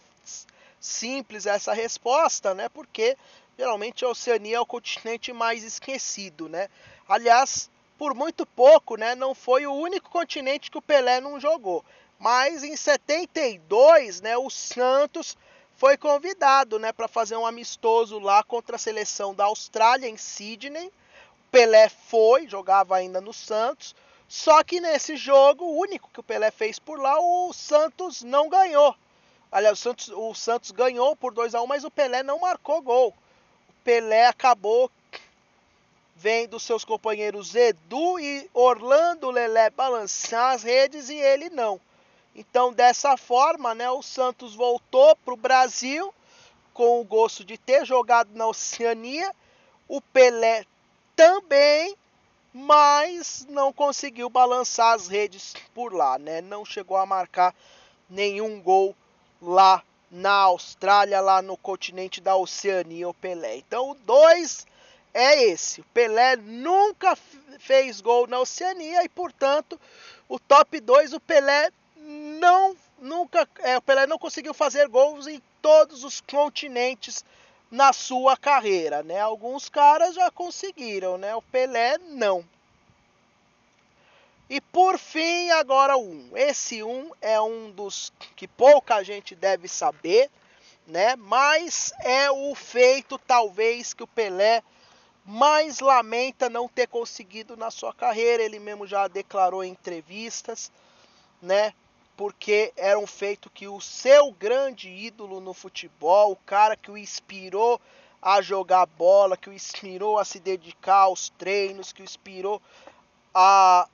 simples 0.79 1.45
essa 1.45 1.73
resposta, 1.73 2.53
né? 2.53 2.67
Porque 2.69 3.15
geralmente 3.57 4.03
a 4.03 4.09
Oceania 4.09 4.57
é 4.57 4.59
o 4.59 4.65
continente 4.65 5.31
mais 5.31 5.63
esquecido, 5.63 6.49
né? 6.49 6.67
Aliás, 7.07 7.70
por 8.01 8.15
muito 8.15 8.47
pouco, 8.47 8.95
né, 8.95 9.13
não 9.13 9.35
foi 9.35 9.67
o 9.67 9.75
único 9.75 10.09
continente 10.09 10.71
que 10.71 10.77
o 10.79 10.81
Pelé 10.81 11.21
não 11.21 11.39
jogou. 11.39 11.85
Mas 12.17 12.63
em 12.63 12.75
72, 12.75 14.21
né, 14.21 14.35
o 14.35 14.49
Santos 14.49 15.37
foi 15.77 15.95
convidado, 15.95 16.79
né, 16.79 16.91
para 16.91 17.07
fazer 17.07 17.37
um 17.37 17.45
amistoso 17.45 18.17
lá 18.17 18.43
contra 18.43 18.75
a 18.75 18.79
seleção 18.79 19.35
da 19.35 19.43
Austrália 19.43 20.07
em 20.07 20.17
Sydney. 20.17 20.87
O 20.87 21.51
Pelé 21.51 21.89
foi, 21.89 22.47
jogava 22.47 22.95
ainda 22.95 23.21
no 23.21 23.31
Santos. 23.31 23.95
Só 24.27 24.63
que 24.63 24.81
nesse 24.81 25.15
jogo, 25.15 25.65
o 25.65 25.79
único 25.79 26.09
que 26.11 26.21
o 26.21 26.23
Pelé 26.23 26.49
fez 26.49 26.79
por 26.79 26.99
lá, 26.99 27.19
o 27.19 27.53
Santos 27.53 28.23
não 28.23 28.49
ganhou. 28.49 28.95
Aliás, 29.51 29.77
o 29.77 29.81
Santos, 29.83 30.09
o 30.09 30.33
Santos 30.33 30.71
ganhou 30.71 31.15
por 31.15 31.35
2 31.35 31.53
a 31.53 31.61
1 31.61 31.67
mas 31.67 31.83
o 31.83 31.91
Pelé 31.91 32.23
não 32.23 32.39
marcou 32.39 32.81
gol. 32.81 33.09
O 33.69 33.73
Pelé 33.83 34.25
acabou 34.25 34.89
vendo 36.21 36.59
seus 36.59 36.85
companheiros 36.85 37.55
Edu 37.55 38.19
e 38.19 38.47
Orlando 38.53 39.31
Lelé 39.31 39.71
balançar 39.71 40.53
as 40.53 40.61
redes 40.61 41.09
e 41.09 41.15
ele 41.15 41.49
não. 41.49 41.81
Então, 42.35 42.71
dessa 42.71 43.17
forma, 43.17 43.73
né, 43.73 43.89
o 43.89 44.03
Santos 44.03 44.53
voltou 44.53 45.15
para 45.15 45.33
o 45.33 45.37
Brasil 45.37 46.13
com 46.75 47.01
o 47.01 47.03
gosto 47.03 47.43
de 47.43 47.57
ter 47.57 47.85
jogado 47.85 48.29
na 48.35 48.45
Oceania. 48.45 49.33
O 49.87 49.99
Pelé 49.99 50.63
também, 51.15 51.97
mas 52.53 53.47
não 53.49 53.73
conseguiu 53.73 54.29
balançar 54.29 54.93
as 54.93 55.07
redes 55.07 55.55
por 55.73 55.91
lá, 55.91 56.19
né? 56.19 56.39
Não 56.39 56.63
chegou 56.63 56.97
a 56.97 57.05
marcar 57.05 57.53
nenhum 58.07 58.61
gol 58.61 58.95
lá 59.41 59.81
na 60.11 60.33
Austrália, 60.33 61.19
lá 61.19 61.41
no 61.41 61.57
continente 61.57 62.21
da 62.21 62.35
Oceania, 62.35 63.09
o 63.09 63.13
Pelé. 63.13 63.57
Então, 63.57 63.97
dois 64.05 64.67
é 65.13 65.43
esse. 65.43 65.81
O 65.81 65.85
Pelé 65.93 66.35
nunca 66.35 67.15
fez 67.59 68.01
gol 68.01 68.27
na 68.27 68.39
Oceania 68.39 69.03
e, 69.03 69.09
portanto, 69.09 69.79
o 70.27 70.39
top 70.39 70.79
2, 70.79 71.13
o 71.13 71.19
Pelé 71.19 71.71
não 71.95 72.75
nunca, 72.99 73.47
é, 73.59 73.77
o 73.77 73.81
Pelé 73.81 74.05
não 74.05 74.17
conseguiu 74.17 74.53
fazer 74.53 74.87
gols 74.87 75.27
em 75.27 75.41
todos 75.61 76.03
os 76.03 76.21
continentes 76.21 77.25
na 77.69 77.93
sua 77.93 78.37
carreira, 78.37 79.01
né? 79.01 79.19
Alguns 79.19 79.69
caras 79.69 80.15
já 80.15 80.29
conseguiram, 80.29 81.17
né? 81.17 81.35
O 81.35 81.41
Pelé 81.41 81.97
não. 81.97 82.45
E 84.49 84.59
por 84.59 84.99
fim, 84.99 85.49
agora 85.51 85.97
um. 85.97 86.29
Esse 86.35 86.83
um 86.83 87.09
é 87.21 87.39
um 87.39 87.71
dos 87.71 88.11
que 88.35 88.47
pouca 88.47 89.01
gente 89.01 89.33
deve 89.33 89.69
saber, 89.69 90.29
né? 90.85 91.15
Mas 91.15 91.93
é 92.01 92.29
o 92.29 92.53
feito 92.53 93.17
talvez 93.17 93.93
que 93.93 94.03
o 94.03 94.07
Pelé 94.07 94.61
mas 95.25 95.79
lamenta 95.79 96.49
não 96.49 96.67
ter 96.67 96.87
conseguido 96.87 97.55
na 97.55 97.69
sua 97.69 97.93
carreira. 97.93 98.43
Ele 98.43 98.59
mesmo 98.59 98.87
já 98.87 99.07
declarou 99.07 99.63
em 99.63 99.71
entrevistas, 99.71 100.71
né? 101.41 101.73
Porque 102.17 102.73
era 102.75 102.99
um 102.99 103.07
feito 103.07 103.49
que 103.49 103.67
o 103.67 103.79
seu 103.79 104.31
grande 104.31 104.89
ídolo 104.89 105.39
no 105.39 105.53
futebol, 105.53 106.31
o 106.31 106.35
cara 106.35 106.75
que 106.75 106.91
o 106.91 106.97
inspirou 106.97 107.79
a 108.21 108.41
jogar 108.41 108.85
bola, 108.85 109.35
que 109.35 109.49
o 109.49 109.53
inspirou 109.53 110.19
a 110.19 110.25
se 110.25 110.39
dedicar 110.39 111.03
aos 111.03 111.29
treinos, 111.29 111.91
que 111.91 112.01
o 112.01 112.05
inspirou 112.05 112.61
a, 113.33 113.87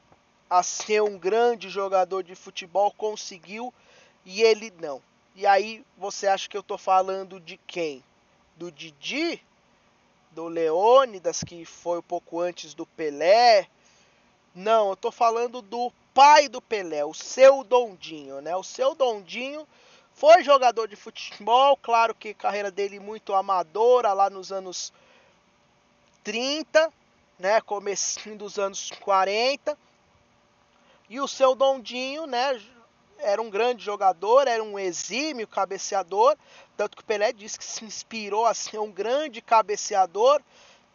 a 0.49 0.63
ser 0.63 1.01
um 1.01 1.17
grande 1.17 1.69
jogador 1.69 2.23
de 2.23 2.35
futebol, 2.35 2.91
conseguiu 2.91 3.73
e 4.25 4.41
ele 4.41 4.73
não. 4.81 5.01
E 5.35 5.45
aí 5.45 5.85
você 5.97 6.27
acha 6.27 6.49
que 6.49 6.57
eu 6.57 6.63
tô 6.63 6.77
falando 6.77 7.39
de 7.39 7.57
quem? 7.57 8.03
Do 8.57 8.71
Didi? 8.71 9.41
Do 10.37 10.47
Leônidas, 10.47 11.43
que 11.43 11.65
foi 11.65 11.97
um 11.97 12.03
pouco 12.03 12.39
antes 12.39 12.75
do 12.75 12.85
Pelé. 12.85 13.67
Não, 14.53 14.91
eu 14.91 14.95
tô 14.95 15.11
falando 15.11 15.63
do 15.63 15.91
pai 16.13 16.47
do 16.47 16.61
Pelé, 16.61 17.03
o 17.03 17.13
seu 17.13 17.63
Dondinho, 17.63 18.39
né? 18.39 18.55
O 18.55 18.61
seu 18.61 18.93
Dondinho 18.93 19.67
foi 20.13 20.43
jogador 20.43 20.87
de 20.87 20.95
futebol, 20.95 21.75
claro 21.77 22.13
que 22.13 22.35
carreira 22.35 22.69
dele 22.69 22.99
muito 22.99 23.33
amadora 23.33 24.13
lá 24.13 24.29
nos 24.29 24.51
anos 24.51 24.93
30, 26.23 26.93
né, 27.39 27.59
comecinho 27.61 28.37
dos 28.37 28.59
anos 28.59 28.91
40. 29.01 29.75
E 31.09 31.19
o 31.19 31.27
seu 31.27 31.55
Dondinho, 31.55 32.27
né, 32.27 32.61
era 33.19 33.41
um 33.41 33.49
grande 33.49 33.83
jogador, 33.83 34.47
era 34.47 34.63
um 34.63 34.77
exímio 34.77 35.47
cabeceador, 35.47 36.35
tanto 36.75 36.95
que 36.95 37.03
o 37.03 37.05
Pelé 37.05 37.31
disse 37.33 37.57
que 37.57 37.65
se 37.65 37.83
inspirou 37.83 38.45
a 38.45 38.53
ser 38.53 38.79
um 38.79 38.91
grande 38.91 39.41
cabeceador, 39.41 40.41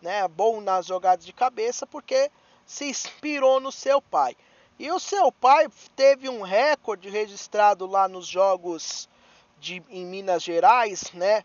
né, 0.01 0.27
bom 0.29 0.61
nas 0.61 0.87
jogadas 0.87 1.25
de 1.25 1.33
cabeça, 1.33 1.87
porque 1.87 2.31
se 2.67 2.87
inspirou 2.87 3.61
no 3.61 3.71
seu 3.71 4.01
pai. 4.01 4.37
E 4.79 4.91
o 4.91 4.99
seu 4.99 5.31
pai 5.31 5.69
teve 5.95 6.29
um 6.29 6.43
recorde 6.43 7.09
registrado 7.09 7.87
lá 7.87 8.09
nos 8.09 8.27
jogos 8.27 9.09
de, 9.61 9.83
em 9.89 10.05
Minas 10.05 10.43
Gerais, 10.43 11.13
né, 11.13 11.45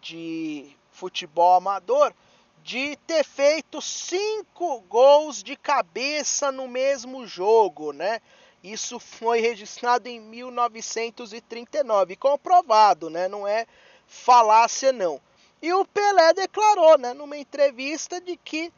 de 0.00 0.74
futebol 0.90 1.56
amador, 1.56 2.14
de 2.62 2.96
ter 3.06 3.24
feito 3.24 3.82
cinco 3.82 4.80
gols 4.82 5.42
de 5.42 5.56
cabeça 5.56 6.52
no 6.52 6.68
mesmo 6.68 7.26
jogo, 7.26 7.92
né? 7.92 8.20
Isso 8.62 9.00
foi 9.00 9.40
registrado 9.40 10.08
em 10.08 10.20
1939, 10.20 12.16
comprovado, 12.16 13.10
né? 13.10 13.26
Não 13.26 13.46
é 13.46 13.66
falácia 14.06 14.92
não. 14.92 15.20
E 15.60 15.72
o 15.72 15.84
Pelé 15.84 16.32
declarou, 16.32 16.98
né, 16.98 17.12
numa 17.14 17.36
entrevista 17.36 18.20
de 18.20 18.36
que 18.36 18.72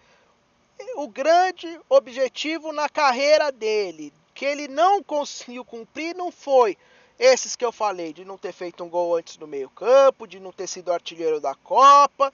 o 0.97 1.09
grande 1.09 1.81
objetivo 1.89 2.73
na 2.73 2.89
carreira 2.89 3.51
dele, 3.51 4.13
que 4.35 4.45
ele 4.45 4.69
não 4.69 5.03
conseguiu 5.03 5.65
cumprir, 5.65 6.15
não 6.15 6.31
foi 6.31 6.77
esses 7.19 7.55
que 7.55 7.65
eu 7.65 7.73
falei, 7.73 8.13
de 8.13 8.25
não 8.25 8.37
ter 8.37 8.53
feito 8.53 8.83
um 8.83 8.89
gol 8.89 9.17
antes 9.17 9.39
no 9.39 9.47
meio-campo, 9.47 10.27
de 10.27 10.41
não 10.41 10.51
ter 10.51 10.67
sido 10.67 10.93
artilheiro 10.93 11.41
da 11.41 11.55
Copa, 11.55 12.33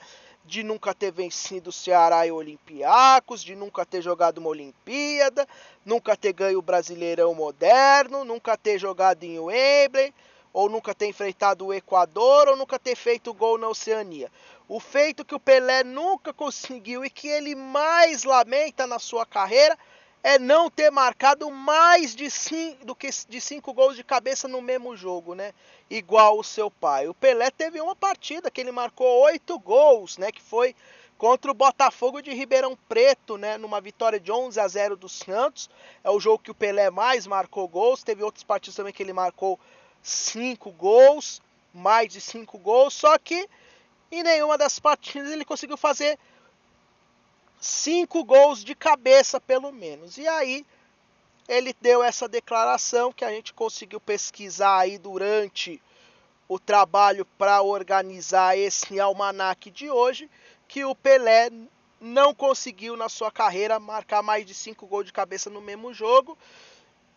de 0.51 0.65
nunca 0.65 0.93
ter 0.93 1.13
vencido 1.13 1.71
o 1.71 1.73
Ceará 1.73 2.27
e 2.27 2.33
o 2.33 2.35
Olympiacos, 2.35 3.41
de 3.41 3.55
nunca 3.55 3.87
ter 3.87 4.03
jogado 4.03 4.39
uma 4.39 4.49
Olimpíada, 4.49 5.47
nunca 5.87 6.17
ter 6.17 6.33
ganho 6.33 6.59
o 6.59 6.63
Brasileirão 6.63 7.33
Moderno, 7.33 8.25
nunca 8.25 8.57
ter 8.57 8.77
jogado 8.77 9.23
em 9.23 9.39
Wembley, 9.39 10.13
ou 10.53 10.69
nunca 10.69 10.93
ter 10.93 11.07
enfrentado 11.07 11.67
o 11.67 11.73
Equador, 11.73 12.49
ou 12.49 12.57
nunca 12.57 12.81
ter 12.81 12.97
feito 12.97 13.33
gol 13.33 13.59
na 13.59 13.69
Oceania. 13.69 14.29
O 14.69 14.81
feito 14.81 15.25
que 15.25 15.37
o 15.37 15.41
Pelé 15.41 15.85
nunca 15.85 16.33
conseguiu 16.33 17.05
e 17.05 17.11
que 17.11 17.29
ele 17.29 17.55
mais 17.55 18.25
lamenta 18.25 18.89
na 18.89 18.99
sua 18.99 19.25
carreira 19.25 19.79
é 20.23 20.39
não 20.39 20.69
ter 20.69 20.91
marcado 20.91 21.51
mais 21.51 22.15
de 22.15 22.31
cinco, 22.31 22.85
do 22.85 22.95
que 22.95 23.09
de 23.29 23.41
cinco 23.41 23.73
gols 23.73 23.97
de 23.97 24.05
cabeça 24.05 24.47
no 24.47 24.61
mesmo 24.61 24.97
jogo, 24.97 25.35
né? 25.35 25.53
Igual 25.89 26.39
o 26.39 26.45
seu 26.45 26.71
pai. 26.71 27.09
O 27.09 27.15
Pelé 27.15 27.51
teve 27.51 27.81
uma 27.81 27.97
partida 27.97 28.51
que 28.51 28.61
ele 28.61 28.71
marcou 28.71 29.23
oito 29.25 29.59
gols, 29.59 30.19
né? 30.19 30.31
Que 30.31 30.43
foi 30.43 30.77
contra 31.17 31.51
o 31.51 31.55
Botafogo 31.55 32.21
de 32.21 32.33
Ribeirão 32.33 32.77
Preto, 32.89 33.39
né? 33.39 33.57
Numa 33.57 33.81
vitória 33.81 34.21
de 34.21 34.31
11 34.31 34.61
a 34.61 34.69
0 34.69 34.97
do 34.97 35.09
Santos. 35.09 35.71
É 36.05 36.11
o 36.11 36.21
jogo 36.21 36.43
que 36.43 36.51
o 36.51 36.55
Pelé 36.55 36.91
mais 36.91 37.27
marcou 37.27 37.67
gols. 37.67 38.03
Teve 38.03 38.23
outros 38.23 38.45
partidos 38.45 38.77
também 38.77 38.93
que 38.93 39.03
ele 39.03 39.15
marcou 39.15 39.59
cinco 40.03 40.71
gols, 40.71 41.41
mais 41.73 42.13
de 42.13 42.21
cinco 42.21 42.59
gols. 42.59 42.93
Só 42.93 43.17
que 43.19 43.49
em 44.13 44.23
nenhuma 44.23 44.59
das 44.59 44.79
partidas 44.79 45.33
ele 45.33 45.45
conseguiu 45.45 45.79
fazer 45.79 46.19
cinco 47.61 48.25
gols 48.25 48.65
de 48.65 48.75
cabeça 48.75 49.41
pelo 49.41 49.71
menos. 49.71 50.17
E 50.17 50.27
aí 50.27 50.67
ele 51.47 51.75
deu 51.81 52.03
essa 52.03 52.29
declaração 52.29 53.13
que 53.13 53.25
a 53.25 53.31
gente 53.31 53.53
conseguiu 53.53 54.01
pesquisar 54.01 54.79
aí 54.79 54.99
durante 54.99 55.81
o 56.49 56.59
trabalho 56.59 57.25
para 57.39 57.63
organizar 57.63 58.57
esse 58.57 58.99
almanaque 58.99 59.71
de 59.71 59.91
hoje, 59.91 60.29
que 60.67 60.85
o 60.85 60.95
Pelé 60.95 61.51
não 62.01 62.35
conseguiu 62.35 62.97
na 62.97 63.09
sua 63.09 63.31
carreira 63.31 63.79
marcar 63.79 64.23
mais 64.23 64.47
de 64.47 64.55
5 64.55 64.87
gols 64.87 65.05
de 65.05 65.13
cabeça 65.13 65.51
no 65.51 65.61
mesmo 65.61 65.93
jogo 65.93 66.37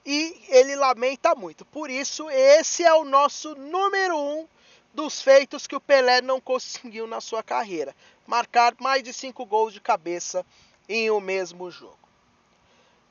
e 0.05 0.41
ele 0.49 0.75
lamenta 0.75 1.33
muito. 1.33 1.63
Por 1.65 1.89
isso, 1.89 2.29
esse 2.29 2.83
é 2.83 2.93
o 2.93 3.05
nosso 3.05 3.55
número 3.55 4.17
um 4.17 4.47
dos 4.93 5.21
feitos 5.21 5.65
que 5.65 5.75
o 5.75 5.81
Pelé 5.81 6.21
não 6.21 6.39
conseguiu 6.41 7.07
na 7.07 7.21
sua 7.21 7.41
carreira: 7.41 7.95
marcar 8.25 8.73
mais 8.79 9.03
de 9.03 9.13
5 9.13 9.45
gols 9.45 9.73
de 9.73 9.81
cabeça 9.81 10.45
em 10.87 11.09
o 11.09 11.17
um 11.17 11.21
mesmo 11.21 11.69
jogo. 11.69 11.97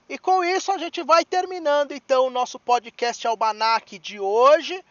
E 0.08 0.18
com 0.18 0.44
isso 0.44 0.70
a 0.70 0.78
gente 0.78 1.02
vai 1.02 1.24
terminando 1.24 1.92
então 1.92 2.26
o 2.26 2.30
nosso 2.30 2.58
podcast 2.58 3.26
Almanac 3.26 3.98
de 3.98 4.20
hoje, 4.20 4.84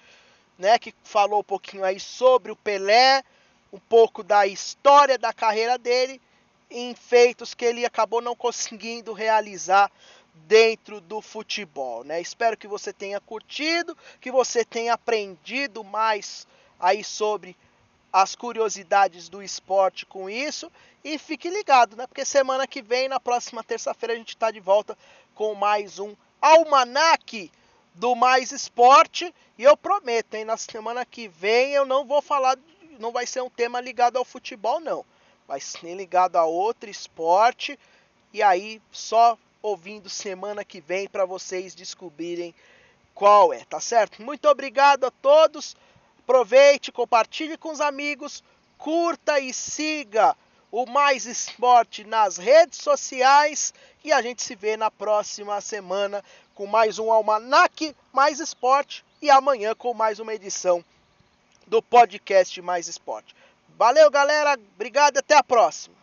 né, 0.57 0.79
que 0.79 0.93
falou 1.03 1.41
um 1.41 1.43
pouquinho 1.43 1.83
aí 1.83 1.99
sobre 1.99 2.51
o 2.51 2.55
Pelé, 2.55 3.23
um 3.71 3.79
pouco 3.79 4.23
da 4.23 4.47
história 4.47 5.17
da 5.17 5.31
carreira 5.31 5.77
dele, 5.77 6.21
em 6.69 6.95
feitos 6.95 7.53
que 7.53 7.65
ele 7.65 7.85
acabou 7.85 8.21
não 8.21 8.35
conseguindo 8.35 9.13
realizar 9.13 9.91
dentro 10.33 11.01
do 11.01 11.21
futebol, 11.21 12.03
né? 12.03 12.21
Espero 12.21 12.57
que 12.57 12.67
você 12.67 12.93
tenha 12.93 13.19
curtido, 13.19 13.97
que 14.19 14.31
você 14.31 14.63
tenha 14.63 14.93
aprendido 14.93 15.83
mais 15.83 16.47
aí 16.79 17.03
sobre 17.03 17.55
as 18.11 18.35
curiosidades 18.35 19.29
do 19.29 19.41
esporte 19.41 20.05
com 20.05 20.29
isso 20.29 20.71
e 21.03 21.17
fique 21.17 21.49
ligado, 21.49 21.95
né? 21.95 22.05
Porque 22.05 22.25
semana 22.25 22.67
que 22.67 22.81
vem, 22.81 23.07
na 23.07 23.19
próxima 23.19 23.63
terça-feira, 23.63 24.13
a 24.13 24.17
gente 24.17 24.29
está 24.29 24.51
de 24.51 24.59
volta 24.59 24.97
com 25.33 25.55
mais 25.55 25.97
um 25.97 26.15
almanaque 26.41 27.51
do 27.93 28.15
Mais 28.15 28.51
Esporte 28.51 29.33
e 29.57 29.63
eu 29.63 29.77
prometo, 29.77 30.33
hein, 30.33 30.45
na 30.45 30.57
semana 30.57 31.05
que 31.05 31.27
vem 31.27 31.71
eu 31.71 31.85
não 31.85 32.05
vou 32.05 32.21
falar, 32.21 32.57
não 32.99 33.11
vai 33.11 33.27
ser 33.27 33.41
um 33.41 33.49
tema 33.49 33.79
ligado 33.81 34.17
ao 34.17 34.25
futebol 34.25 34.79
não, 34.79 35.05
vai 35.47 35.59
ser 35.59 35.93
ligado 35.95 36.37
a 36.37 36.45
outro 36.45 36.89
esporte 36.89 37.77
e 38.33 38.41
aí 38.41 38.81
só 38.91 39.37
ouvindo 39.61 40.09
semana 40.09 40.63
que 40.63 40.81
vem 40.81 41.07
para 41.07 41.25
vocês 41.25 41.75
descobrirem 41.75 42.55
qual 43.13 43.53
é, 43.53 43.63
tá 43.65 43.79
certo? 43.79 44.21
Muito 44.21 44.47
obrigado 44.47 45.05
a 45.05 45.11
todos. 45.11 45.75
Aproveite, 46.23 46.91
compartilhe 46.91 47.57
com 47.57 47.71
os 47.71 47.81
amigos, 47.81 48.43
curta 48.77 49.39
e 49.39 49.53
siga 49.53 50.35
o 50.71 50.85
Mais 50.85 51.25
Esporte 51.25 52.03
nas 52.03 52.37
redes 52.37 52.79
sociais 52.79 53.73
e 54.03 54.11
a 54.11 54.21
gente 54.21 54.41
se 54.41 54.55
vê 54.55 54.77
na 54.77 54.89
próxima 54.89 55.59
semana 55.59 56.23
com 56.55 56.65
mais 56.65 56.97
um 56.97 57.11
Almanac 57.11 57.95
Mais 58.13 58.39
Esporte 58.39 59.03
e 59.21 59.29
amanhã 59.29 59.75
com 59.75 59.93
mais 59.93 60.19
uma 60.19 60.33
edição 60.33 60.83
do 61.67 61.81
podcast 61.81 62.61
Mais 62.61 62.87
Esporte. 62.87 63.35
Valeu, 63.77 64.09
galera. 64.09 64.57
Obrigado 64.75 65.17
e 65.17 65.19
até 65.19 65.35
a 65.35 65.43
próxima. 65.43 66.00